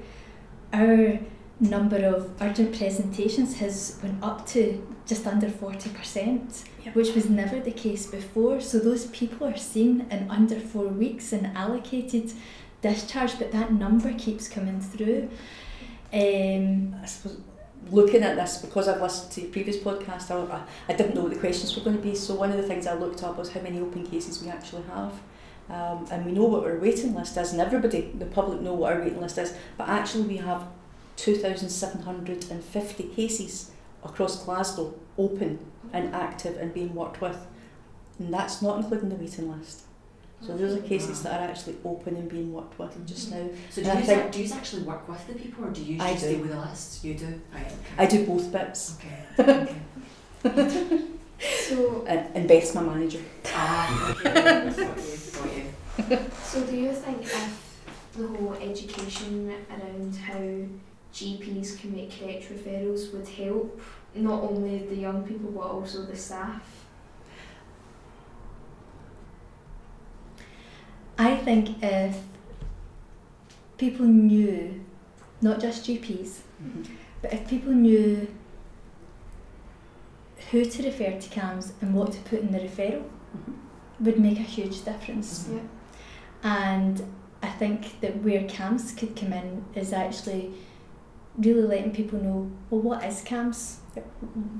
our 0.72 1.18
number 1.60 1.96
of 2.06 2.30
urgent 2.40 2.76
presentations 2.76 3.56
has 3.58 3.98
went 4.02 4.22
up 4.22 4.46
to 4.46 4.86
just 5.06 5.26
under 5.26 5.48
40%, 5.48 6.64
Yep. 6.84 6.94
which 6.94 7.14
was 7.14 7.28
never 7.28 7.58
the 7.58 7.72
case 7.72 8.06
before. 8.06 8.60
So 8.60 8.78
those 8.78 9.06
people 9.06 9.46
are 9.48 9.56
seen 9.56 10.06
in 10.10 10.30
under 10.30 10.60
four 10.60 10.86
weeks 10.86 11.32
and 11.32 11.46
allocated 11.56 12.32
discharge, 12.80 13.38
but 13.38 13.50
that 13.50 13.72
number 13.72 14.12
keeps 14.14 14.46
coming 14.48 14.80
through. 14.80 15.28
Um, 16.12 16.94
I 17.02 17.06
suppose 17.06 17.38
looking 17.90 18.22
at 18.22 18.36
this 18.36 18.58
because 18.58 18.88
I've 18.88 19.00
listened 19.00 19.32
to 19.32 19.42
previous 19.48 19.76
podcast, 19.76 20.30
I, 20.30 20.62
I 20.88 20.92
didn't 20.96 21.14
know 21.14 21.22
what 21.22 21.32
the 21.32 21.38
questions 21.38 21.74
were 21.76 21.82
going 21.82 21.96
to 21.96 22.02
be. 22.02 22.14
So 22.14 22.34
one 22.34 22.50
of 22.50 22.56
the 22.56 22.62
things 22.62 22.86
I 22.86 22.94
looked 22.94 23.22
up 23.22 23.38
was 23.38 23.52
how 23.52 23.60
many 23.60 23.80
open 23.80 24.06
cases 24.06 24.42
we 24.42 24.48
actually 24.48 24.82
have. 24.84 25.12
Um, 25.70 26.06
and 26.10 26.24
we 26.24 26.32
know 26.32 26.44
what 26.44 26.64
our 26.64 26.78
waiting 26.78 27.14
list 27.14 27.36
is, 27.36 27.52
and 27.52 27.60
everybody, 27.60 28.10
the 28.14 28.24
public, 28.24 28.60
know 28.60 28.72
what 28.72 28.94
our 28.94 29.00
waiting 29.00 29.20
list 29.20 29.36
is. 29.36 29.52
But 29.76 29.88
actually, 29.90 30.24
we 30.24 30.38
have 30.38 30.66
2,750 31.16 33.02
cases 33.14 33.70
across 34.02 34.42
Glasgow 34.44 34.94
open 35.18 35.58
and 35.92 36.14
active 36.14 36.56
and 36.56 36.72
being 36.72 36.94
worked 36.94 37.20
with, 37.20 37.46
and 38.18 38.32
that's 38.32 38.62
not 38.62 38.78
including 38.78 39.10
the 39.10 39.16
waiting 39.16 39.50
list. 39.50 39.82
So 40.40 40.56
those 40.56 40.76
are 40.78 40.82
cases 40.82 41.22
that 41.24 41.40
are 41.40 41.50
actually 41.50 41.76
open 41.84 42.14
and 42.16 42.28
being 42.28 42.52
worked 42.52 42.78
with 42.78 43.06
just 43.06 43.30
now. 43.32 43.48
So 43.70 43.82
do 43.82 43.88
you, 43.88 44.04
think- 44.04 44.30
do 44.32 44.42
you 44.42 44.52
actually 44.54 44.82
work 44.82 45.08
with 45.08 45.26
the 45.26 45.34
people 45.34 45.64
or 45.64 45.70
do 45.70 45.82
you 45.82 46.00
I 46.00 46.12
just 46.12 46.24
do. 46.24 46.30
deal 46.34 46.40
with 46.42 46.50
the 46.52 46.60
lists? 46.60 47.04
You 47.04 47.14
do? 47.14 47.40
Right, 47.52 47.66
okay. 47.66 47.74
I 47.98 48.06
do 48.06 48.24
both 48.26 48.52
bits, 48.52 48.96
Okay. 49.40 49.74
okay. 50.44 51.00
So, 51.68 52.04
and, 52.06 52.34
and 52.36 52.48
Beth's 52.48 52.74
my 52.74 52.82
manager. 52.82 53.20
ah, 53.46 54.10
okay. 54.12 54.32
Got 54.34 54.76
you. 54.76 55.64
Got 55.98 56.10
you. 56.10 56.18
so 56.44 56.64
do 56.66 56.76
you 56.76 56.92
think 56.92 57.22
if 57.22 57.80
the 58.16 58.26
whole 58.28 58.54
education 58.54 59.52
around 59.70 60.16
how 60.16 60.40
GPs 61.14 61.80
can 61.80 61.94
make 61.94 62.18
correct 62.18 62.44
referrals 62.52 63.12
would 63.12 63.26
help 63.28 63.80
not 64.14 64.42
only 64.42 64.78
the 64.86 64.96
young 64.96 65.22
people 65.24 65.50
but 65.50 65.62
also 65.62 66.02
the 66.02 66.16
staff? 66.16 66.62
I 71.18 71.36
think 71.36 71.82
if 71.82 72.16
people 73.76 74.06
knew, 74.06 74.84
not 75.42 75.60
just 75.60 75.84
GPs, 75.84 76.40
mm-hmm. 76.62 76.82
but 77.22 77.32
if 77.32 77.48
people 77.48 77.72
knew 77.72 78.28
who 80.50 80.64
to 80.64 80.82
refer 80.82 81.10
to 81.18 81.28
CAMHS 81.28 81.72
and 81.80 81.94
what 81.94 82.12
to 82.12 82.20
put 82.20 82.40
in 82.40 82.52
the 82.52 82.60
referral, 82.60 83.02
mm-hmm. 83.02 84.04
would 84.04 84.18
make 84.20 84.38
a 84.38 84.42
huge 84.42 84.84
difference. 84.84 85.44
Mm-hmm. 85.44 85.56
Yeah. 85.56 85.62
And 86.42 87.02
I 87.42 87.48
think 87.48 88.00
that 88.00 88.22
where 88.22 88.42
CAMHS 88.42 88.96
could 88.96 89.16
come 89.16 89.32
in 89.32 89.64
is 89.74 89.92
actually 89.92 90.52
really 91.36 91.62
letting 91.62 91.92
people 91.92 92.20
know, 92.20 92.50
well, 92.70 92.80
what 92.80 93.04
is 93.04 93.22
CAMHS? 93.22 93.76
Yep. 93.96 94.06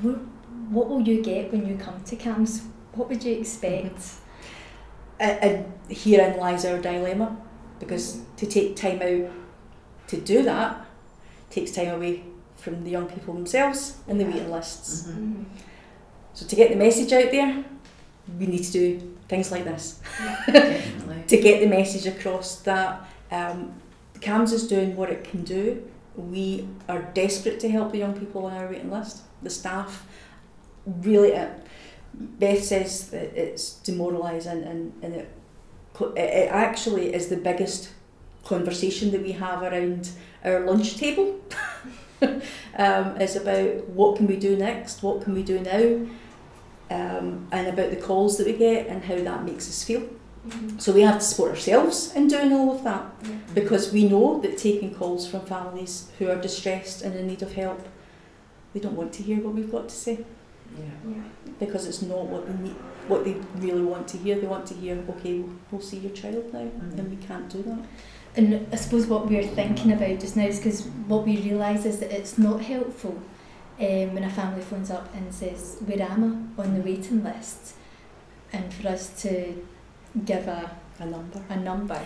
Wh- 0.03 0.73
What 0.73 0.89
will 0.91 1.01
you 1.09 1.23
get 1.23 1.53
when 1.53 1.67
you 1.67 1.77
come 1.77 2.03
to 2.05 2.17
CAMHS? 2.17 2.63
What 2.95 3.09
would 3.09 3.25
you 3.25 3.35
expect? 3.39 4.01
And, 5.21 5.43
and 5.43 5.73
herein 5.91 6.39
lies 6.39 6.65
our 6.65 6.79
dilemma, 6.79 7.37
because 7.81 8.21
to 8.37 8.47
take 8.47 8.77
time 8.77 9.01
out 9.03 9.31
to 10.09 10.17
do 10.17 10.43
that 10.43 10.85
takes 11.51 11.71
time 11.73 11.89
away 11.89 12.23
from 12.57 12.85
the 12.85 12.91
young 12.91 13.07
people 13.07 13.35
themselves 13.35 13.97
and 14.07 14.21
the 14.21 14.25
waiting 14.25 14.51
lists. 14.51 15.07
Mhm. 15.09 15.17
Mhm. 15.17 15.45
So 16.35 16.47
to 16.47 16.57
get 16.57 16.71
the 16.71 16.77
message 16.77 17.13
out 17.13 17.31
there, 17.31 17.65
we 18.39 18.47
need 18.47 18.65
to 18.65 18.73
do 18.73 19.17
things 19.29 19.51
like 19.51 19.65
this 19.65 20.01
to 20.47 21.37
get 21.37 21.61
the 21.61 21.67
message 21.67 22.07
across 22.07 22.57
that 22.61 23.01
um, 23.31 23.73
CAMHS 24.21 24.53
is 24.53 24.69
doing 24.69 24.97
what 24.97 25.11
it 25.11 25.25
can 25.25 25.43
do. 25.45 25.83
We 26.17 26.67
are 26.89 27.03
desperate 27.15 27.61
to 27.61 27.69
help 27.69 27.93
the 27.93 27.99
young 27.99 28.19
people 28.19 28.47
on 28.47 28.55
our 28.55 28.69
waiting 28.69 28.91
list. 28.91 29.23
The 29.43 29.51
staff 29.51 30.07
really, 30.87 31.35
uh, 31.37 31.49
Beth 32.15 32.63
says 32.65 33.11
that 33.11 33.37
it's 33.37 33.75
demoralising 33.75 34.63
and, 34.65 34.93
and 35.03 35.15
it, 35.15 35.29
it 36.01 36.17
it 36.17 36.51
actually 36.51 37.15
is 37.15 37.29
the 37.29 37.37
biggest 37.37 37.91
conversation 38.45 39.11
that 39.13 39.23
we 39.23 39.33
have 39.33 39.63
around 39.63 40.11
our 40.45 40.61
lunch 40.61 40.97
table. 40.97 41.41
um, 42.77 43.21
is 43.21 43.37
about 43.37 43.89
what 43.91 44.17
can 44.17 44.27
we 44.27 44.37
do 44.37 44.57
next, 44.57 45.03
what 45.03 45.23
can 45.23 45.35
we 45.35 45.43
do 45.43 45.61
now, 45.61 46.07
um, 46.91 47.47
and 47.53 47.69
about 47.69 47.91
the 47.91 47.97
calls 47.97 48.39
that 48.39 48.47
we 48.47 48.53
get 48.55 48.87
and 48.89 49.05
how 49.05 49.17
that 49.17 49.45
makes 49.45 49.69
us 49.69 49.85
feel. 49.85 50.03
Mhm. 50.49 50.81
So 50.81 50.93
we 50.93 51.03
have 51.03 51.19
to 51.19 51.25
support 51.25 51.51
ourselves 51.51 52.13
in 52.15 52.29
doing 52.29 52.53
all 52.53 52.73
of 52.75 52.83
that 52.85 53.05
Yeah. 53.23 53.31
because 53.55 53.93
we 53.93 54.09
know 54.09 54.41
that 54.41 54.57
taking 54.57 54.95
calls 54.95 55.29
from 55.29 55.43
families 55.43 56.09
who 56.19 56.29
are 56.29 56.37
distressed 56.37 57.03
and 57.03 57.15
in 57.15 57.27
need 57.27 57.43
of 57.43 57.53
help, 57.55 57.87
they 58.73 58.81
don't 58.81 58.97
want 58.97 59.13
to 59.15 59.23
hear 59.23 59.39
what 59.41 59.55
we've 59.55 59.71
got 59.71 59.89
to 59.89 59.95
say 59.95 60.25
Yeah. 60.77 60.85
Yeah. 61.13 61.23
because 61.59 61.87
it's 61.87 62.03
not 62.03 62.27
what 62.27 62.47
they 62.47 62.63
need, 62.63 62.77
what 63.09 63.25
they 63.25 63.35
really 63.57 63.83
want 63.85 64.07
to 64.09 64.17
hear. 64.19 64.39
They 64.39 64.47
want 64.47 64.67
to 64.67 64.75
hear, 64.75 65.03
okay, 65.11 65.43
we'll 65.71 65.81
see 65.81 65.99
your 65.99 66.13
child 66.13 66.53
now, 66.53 66.61
Mhm. 66.61 66.99
and 66.99 67.11
we 67.11 67.17
can't 67.17 67.49
do 67.49 67.63
that. 67.65 67.79
And 68.37 68.67
I 68.73 68.77
suppose 68.77 69.07
what 69.07 69.27
we're 69.29 69.43
thinking 69.47 69.91
about 69.93 70.21
just 70.21 70.37
now 70.37 70.45
is 70.45 70.59
because 70.59 70.83
what 71.09 71.25
we 71.27 71.37
realise 71.39 71.85
is 71.85 71.99
that 71.99 72.13
it's 72.13 72.39
not 72.39 72.61
helpful 72.63 73.19
um, 73.81 74.15
when 74.15 74.25
a 74.25 74.31
family 74.31 74.61
phones 74.63 74.91
up 74.91 75.13
and 75.15 75.33
says, 75.35 75.79
Where 75.87 76.03
am 76.03 76.53
I 76.59 76.63
on 76.63 76.75
the 76.75 76.81
waiting 76.81 77.25
list? 77.25 77.75
And 78.53 78.73
for 78.75 78.89
us 78.89 79.21
to 79.23 79.55
give 80.25 80.47
a, 80.49 80.71
A 81.01 81.07
number. 81.07 81.41
a 81.49 81.57
number, 81.57 82.01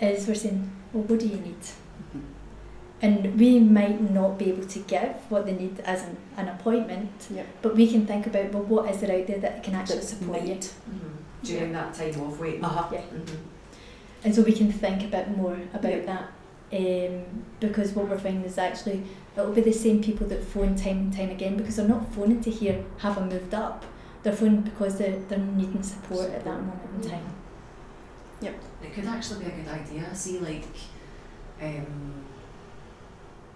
is 0.00 0.26
we're 0.26 0.34
saying, 0.34 0.70
Well, 0.92 1.04
what 1.04 1.18
do 1.20 1.26
you 1.26 1.36
need? 1.36 1.56
And 3.02 3.38
we 3.40 3.58
might 3.58 4.10
not 4.10 4.38
be 4.38 4.50
able 4.50 4.66
to 4.66 4.78
give 4.80 5.14
what 5.30 5.46
they 5.46 5.52
need 5.54 5.80
as 5.80 6.02
an, 6.02 6.16
an 6.36 6.48
appointment, 6.48 7.10
Yep. 7.34 7.46
but 7.62 7.74
we 7.74 7.90
can 7.90 8.06
think 8.06 8.26
about, 8.26 8.52
Well, 8.52 8.62
what 8.64 8.90
is 8.90 9.00
there 9.00 9.18
out 9.18 9.26
there 9.26 9.38
that 9.38 9.62
can 9.62 9.74
actually 9.74 10.00
That 10.00 10.06
support 10.06 10.42
you? 10.42 10.48
might. 10.54 10.74
Mhm. 10.90 11.10
During 11.42 11.72
that 11.72 11.94
time 11.94 12.20
of 12.20 12.38
waiting. 12.38 12.62
Uh-huh. 12.64 12.88
Yeah. 12.92 13.00
Mhm. 13.00 13.36
And 14.24 14.34
so 14.34 14.42
we 14.42 14.52
can 14.52 14.70
think 14.70 15.02
a 15.02 15.06
bit 15.08 15.34
more 15.36 15.56
about 15.72 15.92
Yeah. 15.92 16.04
that. 16.06 16.28
Um, 16.72 17.24
because 17.58 17.92
what 17.96 18.08
we're 18.08 18.18
finding 18.18 18.44
is 18.44 18.56
actually 18.58 19.02
it'll 19.36 19.52
be 19.52 19.60
the 19.62 19.72
same 19.72 20.02
people 20.02 20.26
that 20.28 20.44
phone 20.44 20.76
time 20.76 20.98
and 20.98 21.12
time 21.16 21.30
again 21.30 21.56
because 21.56 21.76
they're 21.76 21.88
not 21.88 22.12
phoning 22.12 22.40
to 22.42 22.50
hear 22.50 22.84
have 22.98 23.16
I 23.16 23.24
moved 23.24 23.54
up. 23.54 23.84
They're 24.22 24.34
phoning 24.34 24.60
because 24.60 24.98
they're, 24.98 25.18
they're 25.28 25.38
needing 25.38 25.82
support 25.82 26.28
at 26.30 26.44
that 26.44 26.58
moment 26.60 26.80
in 27.02 27.10
time. 27.10 27.24
Yep. 28.42 28.54
It 28.84 28.92
could 28.94 29.06
actually 29.06 29.44
be 29.46 29.50
a 29.50 29.54
good 29.54 29.68
idea. 29.68 30.14
See, 30.14 30.38
like, 30.38 30.64
um, 31.62 32.19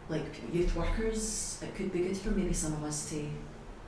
like 0.09 0.40
youth 0.53 0.75
workers, 0.77 1.59
it 1.62 1.75
could 1.75 1.93
be 1.93 2.01
good 2.01 2.17
for 2.17 2.31
maybe 2.31 2.53
some 2.53 2.73
of 2.75 2.83
us 2.85 3.09
to 3.11 3.25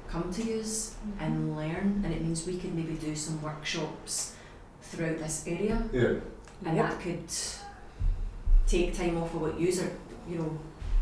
come 0.09 0.33
to 0.33 0.43
use 0.43 0.95
and 1.21 1.57
learn, 1.57 2.01
and 2.05 2.13
it 2.15 2.23
means 2.23 2.47
we 2.47 2.57
can 2.59 2.75
maybe 2.77 2.95
do 2.95 3.15
some 3.15 3.41
workshops 3.43 4.35
throughout 4.83 5.19
this 5.19 5.45
area, 5.47 5.83
Yeah. 5.93 6.15
and 6.65 6.77
Yep. 6.77 6.89
that 6.91 7.01
could 7.01 7.29
take 8.67 8.95
time 8.97 9.17
off 9.19 9.35
of 9.35 9.41
what 9.43 9.61
user, 9.61 9.91
you 10.29 10.37
know, 10.39 10.59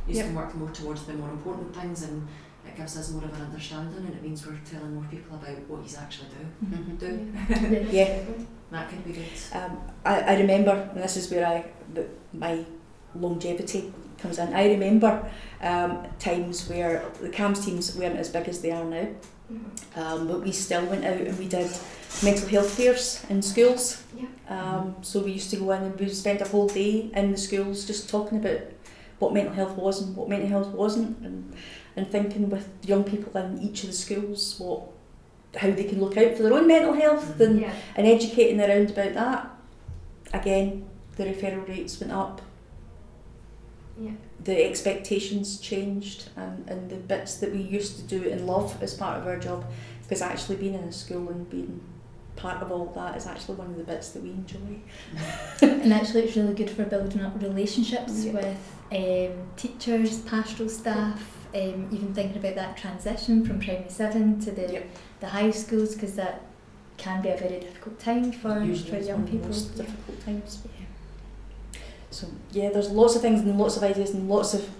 You 0.06 0.16
Yep. 0.16 0.26
can 0.26 0.34
work 0.34 0.54
more 0.54 0.68
towards 0.70 1.04
the 1.06 1.14
more 1.14 1.30
important 1.30 1.74
things 1.74 2.02
and 2.02 2.28
it 2.66 2.76
gives 2.76 2.94
us 2.98 3.10
more 3.10 3.24
of 3.24 3.32
an 3.32 3.40
understanding 3.40 4.04
and 4.04 4.14
it 4.14 4.22
means 4.22 4.46
we're 4.46 4.58
telling 4.70 4.94
more 4.94 5.04
people 5.10 5.34
about 5.36 5.56
what 5.66 5.80
he's 5.82 5.96
actually 5.96 6.28
do. 6.28 6.66
Mhm. 6.66 6.98
Do. 6.98 7.90
Yeah. 7.90 8.18
That 8.70 8.90
could 8.90 9.02
be 9.04 9.12
good. 9.12 9.24
Um, 9.54 9.78
I, 10.04 10.20
I 10.20 10.40
remember, 10.40 10.72
and 10.92 11.02
this 11.02 11.16
is 11.16 11.30
where 11.30 11.46
I 11.46 11.64
the, 11.94 12.06
my 12.34 12.64
longevity 13.14 13.94
comes 14.24 14.38
in. 14.38 14.54
I 14.54 14.68
remember 14.68 15.30
um, 15.60 15.98
times 16.18 16.68
where 16.68 17.04
the 17.20 17.28
CAMHS 17.28 17.64
teams 17.64 17.94
weren't 17.96 18.16
as 18.18 18.30
big 18.30 18.48
as 18.48 18.60
they 18.62 18.70
are 18.72 18.84
now, 18.84 19.06
Mhm. 19.52 19.96
um, 19.98 20.26
but 20.28 20.42
we 20.42 20.50
still 20.52 20.84
went 20.86 21.04
out 21.04 21.20
and 21.20 21.38
we 21.38 21.46
did 21.46 21.70
mental 22.22 22.48
health 22.48 22.70
fairs 22.70 23.20
in 23.28 23.42
schools. 23.42 24.02
Yeah. 24.16 24.26
Um, 24.48 24.96
so 25.02 25.20
we 25.20 25.32
used 25.32 25.50
to 25.50 25.56
go 25.56 25.70
in 25.72 25.82
and 25.82 25.98
we 26.00 26.06
would 26.06 26.16
spend 26.16 26.40
a 26.40 26.48
whole 26.48 26.68
day 26.68 27.10
in 27.14 27.30
the 27.32 27.36
schools 27.36 27.84
just 27.86 28.08
talking 28.08 28.38
about 28.38 28.60
what 29.18 29.34
mental 29.34 29.52
health 29.54 29.76
was 29.76 30.00
and 30.02 30.16
what 30.16 30.28
mental 30.30 30.48
health 30.48 30.68
wasn't, 30.68 31.18
and, 31.18 31.52
and 31.96 32.10
thinking 32.10 32.48
with 32.50 32.66
young 32.82 33.04
people 33.04 33.38
in 33.40 33.58
each 33.60 33.82
of 33.84 33.90
the 33.90 33.96
schools 33.96 34.56
what 34.58 34.80
how 35.56 35.70
they 35.70 35.84
can 35.84 36.00
look 36.00 36.16
out 36.16 36.34
for 36.36 36.42
their 36.42 36.52
own 36.54 36.66
mental 36.66 36.94
health 36.94 37.38
and 37.40 37.60
Yeah. 37.60 37.72
and 37.96 38.06
educating 38.06 38.60
around 38.60 38.90
about 38.90 39.14
that. 39.14 39.50
Again, 40.32 40.84
the 41.16 41.24
referral 41.26 41.68
rates 41.68 42.00
went 42.00 42.12
up. 42.12 42.40
Yeah. 43.98 44.10
The 44.42 44.64
expectations 44.64 45.58
changed, 45.60 46.28
and, 46.36 46.68
and 46.68 46.90
the 46.90 46.96
bits 46.96 47.36
that 47.36 47.52
we 47.52 47.60
used 47.62 47.96
to 47.98 48.02
do 48.18 48.28
and 48.28 48.46
love 48.46 48.82
as 48.82 48.94
part 48.94 49.18
of 49.20 49.26
our 49.26 49.38
job, 49.38 49.64
because 50.02 50.20
actually 50.20 50.56
being 50.56 50.74
in 50.74 50.80
a 50.84 50.92
school 50.92 51.28
and 51.30 51.48
being 51.48 51.80
part 52.36 52.60
of 52.62 52.72
all 52.72 52.86
that 52.96 53.16
is 53.16 53.26
actually 53.26 53.54
one 53.54 53.68
of 53.68 53.76
the 53.76 53.84
bits 53.84 54.10
that 54.10 54.22
we 54.22 54.30
enjoy. 54.30 54.80
And 55.62 55.92
actually, 55.92 56.22
it's 56.24 56.36
really 56.36 56.54
good 56.54 56.70
for 56.70 56.84
building 56.84 57.20
up 57.22 57.40
relationships 57.40 58.24
Yeah. 58.24 58.32
with 58.32 58.58
um, 58.92 59.46
teachers, 59.56 60.18
pastoral 60.22 60.68
staff, 60.68 61.22
um, 61.54 61.88
even 61.92 62.12
thinking 62.12 62.38
about 62.38 62.56
that 62.56 62.76
transition 62.76 63.44
from 63.46 63.60
primary 63.60 63.88
seven 63.88 64.40
to 64.40 64.50
the, 64.50 64.72
Yep. 64.72 64.86
the 65.20 65.28
high 65.28 65.50
schools, 65.52 65.94
because 65.94 66.16
that 66.16 66.42
can 66.96 67.22
be 67.22 67.28
a 67.28 67.36
very 67.36 67.60
difficult 67.60 67.98
time 68.00 68.32
for, 68.32 68.60
Usually 68.62 68.90
for 68.90 69.06
young 69.06 69.26
people. 69.26 69.46
most 69.48 69.76
difficult 69.76 70.24
times. 70.24 70.58
So 72.14 72.28
yeah, 72.52 72.70
there's 72.70 72.90
lots 72.90 73.16
of 73.16 73.22
things 73.22 73.40
and 73.40 73.58
lots 73.58 73.76
of 73.76 73.82
ideas 73.82 74.10
and 74.10 74.28
lots 74.28 74.54
of 74.54 74.70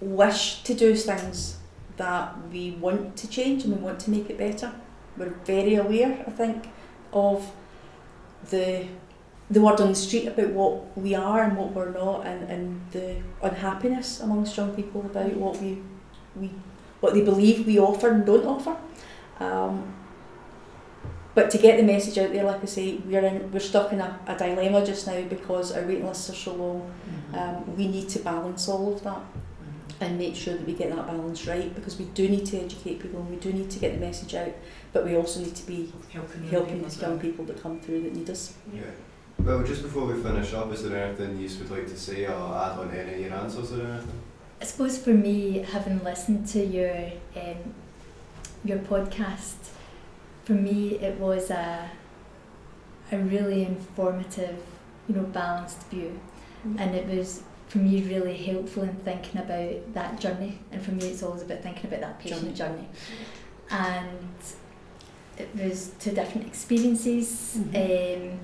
wish 0.00 0.62
to 0.62 0.74
do 0.74 0.94
things 0.94 1.58
that 1.96 2.36
we 2.52 2.70
want 2.70 3.16
to 3.16 3.28
change 3.28 3.64
and 3.64 3.76
we 3.76 3.82
want 3.82 3.98
to 4.00 4.10
make 4.10 4.30
it 4.30 4.38
better. 4.38 4.72
We're 5.16 5.34
very 5.44 5.74
aware, 5.74 6.24
I 6.24 6.30
think, 6.30 6.68
of 7.12 7.50
the 8.50 8.86
the 9.50 9.60
word 9.60 9.80
on 9.80 9.88
the 9.88 9.94
street 9.94 10.26
about 10.26 10.50
what 10.50 10.96
we 10.96 11.14
are 11.14 11.42
and 11.42 11.56
what 11.56 11.72
we're 11.72 11.90
not 11.90 12.26
and, 12.26 12.48
and 12.50 12.80
the 12.92 13.16
unhappiness 13.42 14.20
amongst 14.20 14.54
young 14.58 14.76
people 14.76 15.00
about 15.00 15.32
what 15.32 15.58
we 15.60 15.82
we 16.36 16.50
what 17.00 17.14
they 17.14 17.22
believe 17.22 17.66
we 17.66 17.80
offer 17.80 18.10
and 18.10 18.24
don't 18.24 18.46
offer. 18.46 18.76
Um, 19.40 19.94
but 21.38 21.52
to 21.52 21.58
get 21.58 21.76
the 21.76 21.84
message 21.84 22.18
out 22.18 22.32
there, 22.32 22.42
like 22.42 22.60
I 22.64 22.66
say, 22.66 22.96
we're 23.06 23.24
in 23.24 23.52
we're 23.52 23.60
stuck 23.60 23.92
in 23.92 24.00
a, 24.00 24.18
a 24.26 24.36
dilemma 24.36 24.84
just 24.84 25.06
now 25.06 25.22
because 25.22 25.70
our 25.70 25.86
waiting 25.86 26.04
lists 26.04 26.28
are 26.30 26.34
so 26.34 26.52
long. 26.52 26.92
Um, 27.32 27.76
we 27.76 27.86
need 27.86 28.08
to 28.08 28.18
balance 28.18 28.68
all 28.68 28.92
of 28.92 29.04
that 29.04 29.20
and 30.00 30.18
make 30.18 30.34
sure 30.34 30.54
that 30.54 30.66
we 30.66 30.72
get 30.72 30.90
that 30.90 31.06
balance 31.06 31.46
right 31.46 31.72
because 31.76 31.96
we 31.96 32.06
do 32.06 32.28
need 32.28 32.44
to 32.46 32.58
educate 32.58 32.98
people 32.98 33.20
and 33.20 33.30
we 33.30 33.36
do 33.36 33.52
need 33.52 33.70
to 33.70 33.78
get 33.78 33.92
the 33.92 34.00
message 34.00 34.34
out, 34.34 34.52
but 34.92 35.04
we 35.04 35.14
also 35.14 35.38
need 35.38 35.54
to 35.54 35.64
be 35.64 35.92
Helping 36.10 36.48
helping 36.48 36.82
these 36.82 37.00
young 37.00 37.20
people 37.20 37.44
that 37.44 37.62
come 37.62 37.78
through 37.78 38.02
that 38.02 38.16
need 38.16 38.28
us. 38.28 38.54
Yeah. 38.74 38.82
Well, 39.38 39.62
just 39.62 39.82
before 39.82 40.06
we 40.06 40.20
finish 40.20 40.52
up, 40.54 40.72
is 40.72 40.82
there 40.82 41.04
anything 41.04 41.38
you 41.38 41.48
would 41.60 41.70
like 41.70 41.86
to 41.86 41.96
say 41.96 42.26
or 42.26 42.32
add 42.64 42.80
on 42.80 42.90
any 42.90 43.14
of 43.14 43.20
your 43.20 43.34
answers 43.34 43.70
or 43.72 43.86
anything? 43.86 44.20
I 44.60 44.64
suppose 44.64 44.98
for 44.98 45.14
me, 45.14 45.58
having 45.58 46.02
listened 46.02 46.48
to 46.48 46.64
your 46.64 47.12
um, 47.36 47.74
your 48.64 48.78
podcast, 48.78 49.77
for 50.48 50.54
me 50.54 50.94
it 50.94 51.20
was 51.20 51.50
a 51.50 51.90
a 53.12 53.18
really 53.18 53.64
informative, 53.64 54.58
you 55.06 55.14
know, 55.14 55.22
balanced 55.24 55.82
view, 55.88 56.18
and 56.78 56.94
it 56.94 57.06
was 57.06 57.42
for 57.68 57.78
me 57.78 58.02
really 58.02 58.34
helpful 58.34 58.82
in 58.82 58.94
thinking 58.96 59.40
about 59.40 59.92
that 59.92 60.18
journey. 60.18 60.58
And 60.72 60.82
for 60.82 60.92
me, 60.92 61.08
it's 61.08 61.22
always 61.22 61.42
about 61.42 61.62
thinking 61.62 61.86
about 61.86 62.00
that 62.00 62.18
patient 62.18 62.56
journey, 62.56 62.88
and 63.70 64.34
it 65.36 65.50
was 65.54 65.92
two 66.00 66.12
different 66.12 66.46
experiences, 66.46 67.56
um, 67.56 68.40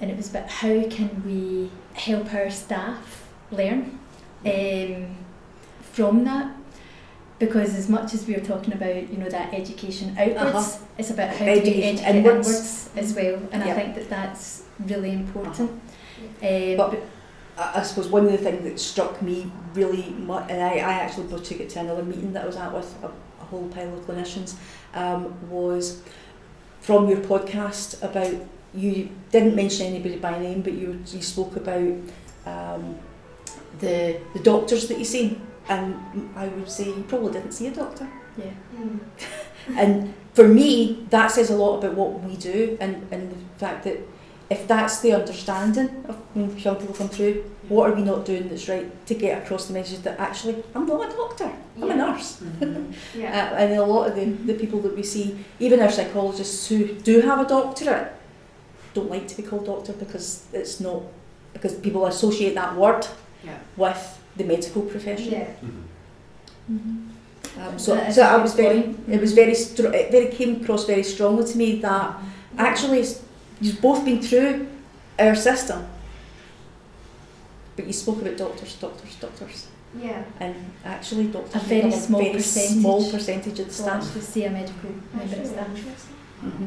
and 0.00 0.10
it 0.10 0.16
was 0.16 0.30
about 0.30 0.48
how 0.48 0.82
can 0.88 1.22
we 1.26 1.70
help 1.92 2.32
our 2.32 2.50
staff 2.50 3.28
learn. 3.50 3.98
Um, 4.46 5.16
from 5.92 6.24
that 6.24 6.50
because 7.44 7.70
as 7.82 7.88
much 7.96 8.08
as 8.16 8.20
we 8.28 8.34
are 8.38 8.44
talking 8.52 8.72
about 8.78 8.96
you 9.12 9.18
know 9.22 9.28
that 9.38 9.48
education 9.62 10.08
outwards 10.22 10.68
Uh-huh. 10.68 10.98
it's 10.98 11.10
about 11.16 11.30
how 11.38 11.44
do 11.44 11.50
we 11.52 11.58
Education 11.60 11.98
educate 12.04 12.16
inwards. 12.18 12.48
inwards, 12.48 12.90
as 13.02 13.08
well 13.18 13.36
and 13.52 13.58
Yeah. 13.64 13.72
I 13.72 13.74
think 13.78 13.90
that 13.98 14.08
that's 14.16 14.44
really 14.92 15.12
important 15.22 15.68
um, 15.70 16.76
But 16.80 16.90
I, 17.62 17.80
I 17.80 17.82
suppose 17.88 18.08
one 18.16 18.24
of 18.28 18.32
the 18.36 18.42
things 18.46 18.62
that 18.68 18.78
struck 18.92 19.14
me 19.28 19.36
really 19.74 20.06
much, 20.30 20.44
and 20.50 20.60
I, 20.70 20.74
I 20.90 20.92
actually 21.04 21.28
took 21.48 21.60
it 21.64 21.68
to 21.74 21.80
another 21.80 22.04
meeting 22.12 22.32
that 22.34 22.42
I 22.44 22.46
was 22.46 22.56
at 22.64 22.72
with 22.72 22.90
a, 23.02 23.10
a 23.42 23.44
whole 23.50 23.66
pile 23.74 23.92
of 23.98 24.00
clinicians, 24.06 24.50
um, 25.02 25.20
was 25.50 25.84
from 26.86 27.08
your 27.10 27.20
podcast 27.32 27.88
about 28.08 28.34
you 28.84 28.94
didn't 29.34 29.54
mention 29.62 29.86
anybody 29.92 30.16
by 30.28 30.34
name, 30.46 30.60
but 30.66 30.72
you 30.82 30.88
you 31.14 31.22
spoke 31.34 31.54
about 31.56 31.92
um, 32.52 32.84
the 33.80 33.96
the 34.34 34.40
doctors 34.52 34.88
that 34.88 34.98
you 34.98 35.04
see, 35.14 35.26
and 35.68 35.94
I 36.36 36.48
would 36.48 36.68
say 36.70 36.86
you 36.86 37.04
probably 37.08 37.32
didn't 37.32 37.52
see 37.52 37.66
a 37.68 37.70
doctor. 37.72 38.08
yeah 38.36 38.50
Mm. 38.78 38.98
And 39.76 40.14
for 40.34 40.48
me, 40.48 41.06
that 41.10 41.30
says 41.30 41.50
a 41.50 41.56
lot 41.56 41.78
about 41.78 41.94
what 41.94 42.20
we 42.24 42.36
do 42.36 42.76
and, 42.80 43.06
and 43.12 43.30
the 43.30 43.36
fact 43.58 43.84
that 43.84 43.98
if 44.50 44.66
that's 44.66 45.00
the 45.00 45.12
understanding 45.14 45.88
of 46.08 46.16
when 46.34 46.58
young 46.58 46.76
people 46.76 46.94
come 46.94 47.08
through, 47.08 47.44
what 47.68 47.88
are 47.90 47.94
we 47.94 48.02
not 48.02 48.24
doing 48.24 48.48
that's 48.48 48.68
right 48.68 48.88
to 49.06 49.14
get 49.14 49.42
across 49.42 49.66
the 49.68 49.72
message 49.72 50.00
that 50.02 50.18
actually 50.18 50.56
I'm 50.74 50.86
not 50.86 51.08
a 51.08 51.16
doctor, 51.16 51.50
I'm 51.76 51.82
a 51.84 51.86
Yeah. 51.86 51.94
nurse. 51.96 52.40
Mhm. 52.42 52.92
Yeah. 53.14 53.52
Uh, 53.52 53.56
and 53.60 53.72
a 53.78 53.84
lot 53.84 54.08
of 54.08 54.14
the, 54.16 54.24
the 54.52 54.54
people 54.54 54.80
that 54.80 54.94
we 54.96 55.02
see, 55.02 55.36
even 55.60 55.80
our 55.80 55.90
psychologists 55.90 56.68
who 56.68 56.78
do 57.10 57.20
have 57.20 57.38
a 57.40 57.48
doctorate, 57.48 58.08
don't 58.94 59.10
like 59.10 59.26
to 59.28 59.36
be 59.36 59.42
called 59.42 59.64
doctor 59.66 59.92
because 59.92 60.44
it's 60.52 60.80
not, 60.80 61.02
because 61.52 61.74
people 61.74 62.06
associate 62.06 62.54
that 62.54 62.74
word 62.76 63.06
Yeah. 63.44 63.58
with 63.76 64.18
the 64.36 64.44
medical 64.44 64.82
profession. 64.82 65.32
Yeah. 65.32 65.48
Um, 67.58 67.78
so, 67.78 67.94
That 67.94 68.08
is 68.08 68.14
so 68.14 68.22
a 68.22 68.26
I 68.26 68.32
good 68.36 68.42
was 68.42 68.54
very, 68.54 68.82
point. 68.82 68.98
it 69.08 69.20
was 69.20 69.32
very, 69.34 69.54
str- 69.54 69.92
it 69.92 70.10
very 70.10 70.28
came 70.34 70.62
across 70.62 70.86
very 70.86 71.02
strongly 71.02 71.44
to 71.52 71.58
me 71.58 71.80
that 71.80 72.16
actually 72.56 73.04
you've 73.60 73.80
both 73.80 74.04
been 74.04 74.22
through 74.22 74.68
our 75.18 75.34
system, 75.34 75.84
but 77.76 77.86
you 77.86 77.92
spoke 77.92 78.22
about 78.22 78.36
doctors, 78.38 78.74
doctors, 78.76 79.14
doctors, 79.16 79.66
Yeah. 80.02 80.22
and 80.40 80.54
actually 80.84 81.26
doctors 81.26 81.62
A 81.62 81.64
very 81.66 81.92
up 81.92 82.00
small 82.00 82.20
very 82.22 82.32
percentage. 82.34 82.78
small 82.80 83.10
percentage 83.10 83.58
of 83.60 83.66
the 83.68 83.74
staff. 83.74 84.02
actually 84.06 84.20
see 84.22 84.44
a 84.44 84.50
medical 84.50 84.90
member 85.12 85.36
That's 85.36 85.50
of 85.50 85.54
staff 85.54 85.68
interesting. 85.76 86.16
Mhm. 86.42 86.66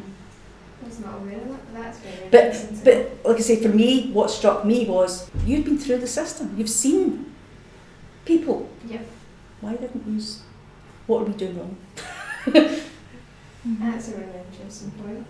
I 0.84 0.88
was 0.88 0.98
not 1.00 1.14
aware 1.20 1.34
of 1.42 1.48
that, 1.48 1.60
but 1.74 1.82
that's 1.82 1.98
very 1.98 2.28
But 2.30 2.44
interesting. 2.44 2.76
to 2.78 2.84
but 2.84 3.28
like 3.30 3.38
I 3.38 3.42
say, 3.42 3.56
for 3.62 3.68
me, 3.70 4.10
what 4.12 4.30
struck 4.30 4.64
me 4.64 4.86
was 4.86 5.28
you've 5.44 5.64
been 5.64 5.78
through 5.78 5.98
the 5.98 6.06
system, 6.06 6.54
you've 6.56 6.70
seen 6.70 7.32
people. 8.26 8.68
Yep. 8.86 9.06
Why 9.62 9.76
didn't 9.76 10.18
s- 10.18 10.42
What 11.06 11.22
are 11.22 11.24
we 11.24 11.32
doing 11.32 11.58
wrong? 11.58 11.76
That's 13.64 14.08
a 14.08 14.16
really 14.18 14.40
interesting 14.52 14.90
point. 14.92 15.26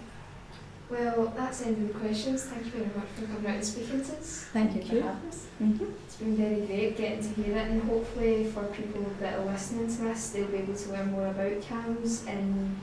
Well, 0.90 1.32
that's 1.36 1.60
the 1.60 1.66
end 1.68 1.82
of 1.82 1.94
the 1.94 1.98
questions. 2.00 2.44
Thank 2.44 2.66
you 2.66 2.70
very 2.72 2.84
much 2.94 3.08
for 3.16 3.26
coming 3.26 3.46
out 3.50 3.56
and 3.56 3.64
speaking 3.64 4.04
to 4.04 4.12
us. 4.18 4.46
thank 4.52 4.74
you 4.74 4.80
Thank 4.82 4.88
for 4.90 4.94
you. 4.96 5.02
having 5.02 5.28
us 5.28 5.46
Mm-hmm. 5.62 5.84
It's 6.06 6.16
been 6.16 6.36
very 6.36 6.60
great 6.66 6.96
getting 6.98 7.22
to 7.22 7.42
hear 7.42 7.56
it, 7.56 7.68
and 7.70 7.82
hopefully 7.84 8.44
for 8.44 8.64
people 8.66 9.04
that 9.20 9.38
are 9.38 9.44
listening 9.46 9.86
to 9.88 10.02
this, 10.02 10.30
they'll 10.30 10.46
be 10.48 10.58
able 10.58 10.74
to 10.74 10.88
learn 10.92 11.10
more 11.12 11.26
about 11.28 11.52
CAMHS 11.62 12.28
and 12.28 12.76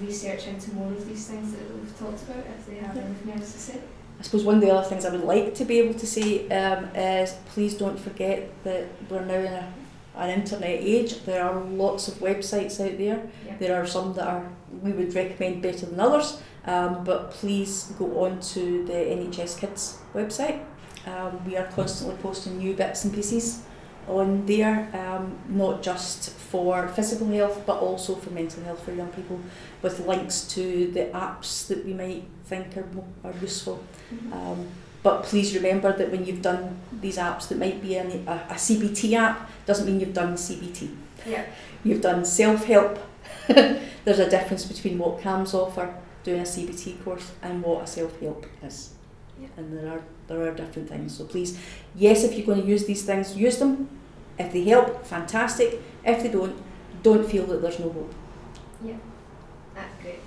research 0.00 0.46
into 0.48 0.72
more 0.74 0.90
of 0.90 1.06
these 1.06 1.26
things 1.28 1.52
that 1.52 1.60
we've 1.74 1.98
talked 1.98 2.22
about 2.22 2.44
if 2.58 2.66
they 2.66 2.76
have 2.76 2.96
Yeah. 2.96 3.02
anything 3.02 3.32
else 3.34 3.52
to 3.52 3.58
say. 3.58 3.80
I 4.18 4.22
suppose 4.22 4.44
one 4.44 4.56
of 4.56 4.60
the 4.60 4.70
other 4.70 4.88
things 4.88 5.04
I 5.04 5.10
would 5.10 5.24
like 5.24 5.54
to 5.56 5.64
be 5.64 5.78
able 5.78 5.98
to 5.98 6.06
say 6.06 6.48
um, 6.48 6.84
is 6.94 7.34
please 7.46 7.74
don't 7.74 7.98
forget 7.98 8.50
that 8.64 8.86
we're 9.08 9.24
now 9.24 9.34
in 9.34 9.52
a, 9.52 9.74
an 10.16 10.30
internet 10.30 10.70
age. 10.70 11.24
There 11.24 11.44
are 11.44 11.60
lots 11.60 12.08
of 12.08 12.14
websites 12.14 12.80
out 12.80 12.96
there. 12.98 13.28
Yeah. 13.46 13.56
There 13.58 13.80
are 13.80 13.86
some 13.86 14.14
that 14.14 14.26
are 14.26 14.48
we 14.82 14.92
would 14.92 15.14
recommend 15.14 15.62
better 15.62 15.86
than 15.86 16.00
others, 16.00 16.40
um, 16.64 17.04
but 17.04 17.32
please 17.32 17.92
go 17.98 18.24
on 18.24 18.40
to 18.40 18.84
the 18.86 18.92
NHS 18.92 19.58
Kids 19.58 19.98
website. 20.14 20.64
Um, 21.06 21.44
we 21.44 21.56
are 21.56 21.66
constantly 21.66 22.16
posting 22.16 22.58
new 22.58 22.74
bits 22.74 23.04
and 23.04 23.12
pieces 23.12 23.62
on 24.08 24.46
there, 24.46 24.88
um, 24.94 25.36
not 25.48 25.82
just 25.82 26.30
for 26.30 26.88
physical 26.88 27.26
health 27.28 27.62
but 27.66 27.78
also 27.78 28.14
for 28.14 28.30
mental 28.30 28.62
health 28.64 28.82
for 28.84 28.92
young 28.92 29.08
people, 29.08 29.38
with 29.82 30.06
links 30.06 30.42
to 30.54 30.90
the 30.92 31.06
apps 31.12 31.66
that 31.68 31.84
we 31.84 31.92
might 31.94 32.24
think 32.46 32.76
are, 32.76 32.86
are 33.24 33.34
useful. 33.40 33.78
Mhm. 34.12 34.32
Um, 34.32 34.66
But 35.02 35.24
please 35.24 35.54
remember 35.54 35.92
that 35.98 36.10
when 36.10 36.24
you've 36.24 36.40
done 36.40 36.76
these 37.02 37.18
apps, 37.18 37.48
that 37.48 37.58
might 37.58 37.82
be 37.82 37.96
an, 37.98 38.24
a, 38.26 38.54
a 38.54 38.54
CBT 38.58 39.12
app, 39.14 39.50
doesn't 39.66 39.84
mean 39.86 40.00
you've 40.00 40.14
done 40.14 40.34
CBT. 40.38 40.88
Yeah. 41.26 41.44
You've 41.84 42.00
done 42.00 42.24
self 42.24 42.64
help. 42.64 42.98
There's 44.04 44.18
a 44.18 44.30
difference 44.30 44.64
between 44.64 44.96
what 44.98 45.20
CAMHS 45.20 45.52
offer, 45.52 45.94
doing 46.22 46.40
a 46.40 46.44
CBT 46.46 47.04
course, 47.04 47.32
and 47.42 47.62
what 47.62 47.84
a 47.84 47.86
self 47.86 48.18
help 48.18 48.46
is. 48.62 48.93
And 49.56 49.76
there 49.76 49.90
are 49.92 50.02
there 50.26 50.48
are 50.48 50.54
different 50.54 50.88
things. 50.88 51.16
So 51.16 51.24
please, 51.24 51.58
yes, 51.94 52.24
if 52.24 52.34
you're 52.34 52.46
going 52.46 52.62
to 52.62 52.66
use 52.66 52.84
these 52.86 53.02
things, 53.04 53.36
use 53.36 53.58
them. 53.58 53.88
If 54.38 54.52
they 54.52 54.64
help, 54.64 55.04
fantastic. 55.06 55.80
If 56.04 56.22
they 56.22 56.30
don't, 56.30 56.56
don't 57.02 57.28
feel 57.28 57.46
that 57.46 57.62
there's 57.62 57.78
no 57.78 57.90
hope. 57.90 58.12
Yeah, 58.82 58.96
that's 59.74 60.02
great. 60.02 60.20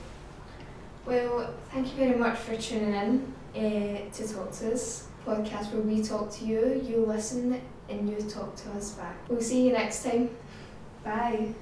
Well, 1.05 1.53
thank 1.71 1.87
you 1.87 1.97
very 1.97 2.17
much 2.17 2.37
for 2.37 2.55
tuning 2.55 2.93
in 2.93 3.33
uh, 3.55 4.13
to 4.13 4.33
Talk 4.33 4.51
to 4.51 4.73
Us 4.73 5.07
podcast 5.27 5.73
where 5.73 5.81
we 5.81 6.01
talk 6.01 6.31
to 6.31 6.45
you, 6.45 6.81
you 6.87 7.05
listen, 7.05 7.61
and 7.89 8.09
you 8.09 8.17
talk 8.29 8.55
to 8.55 8.71
us 8.71 8.91
back. 8.91 9.15
We'll 9.27 9.41
see 9.41 9.67
you 9.67 9.73
next 9.73 10.03
time. 10.03 10.29
Bye. 11.03 11.53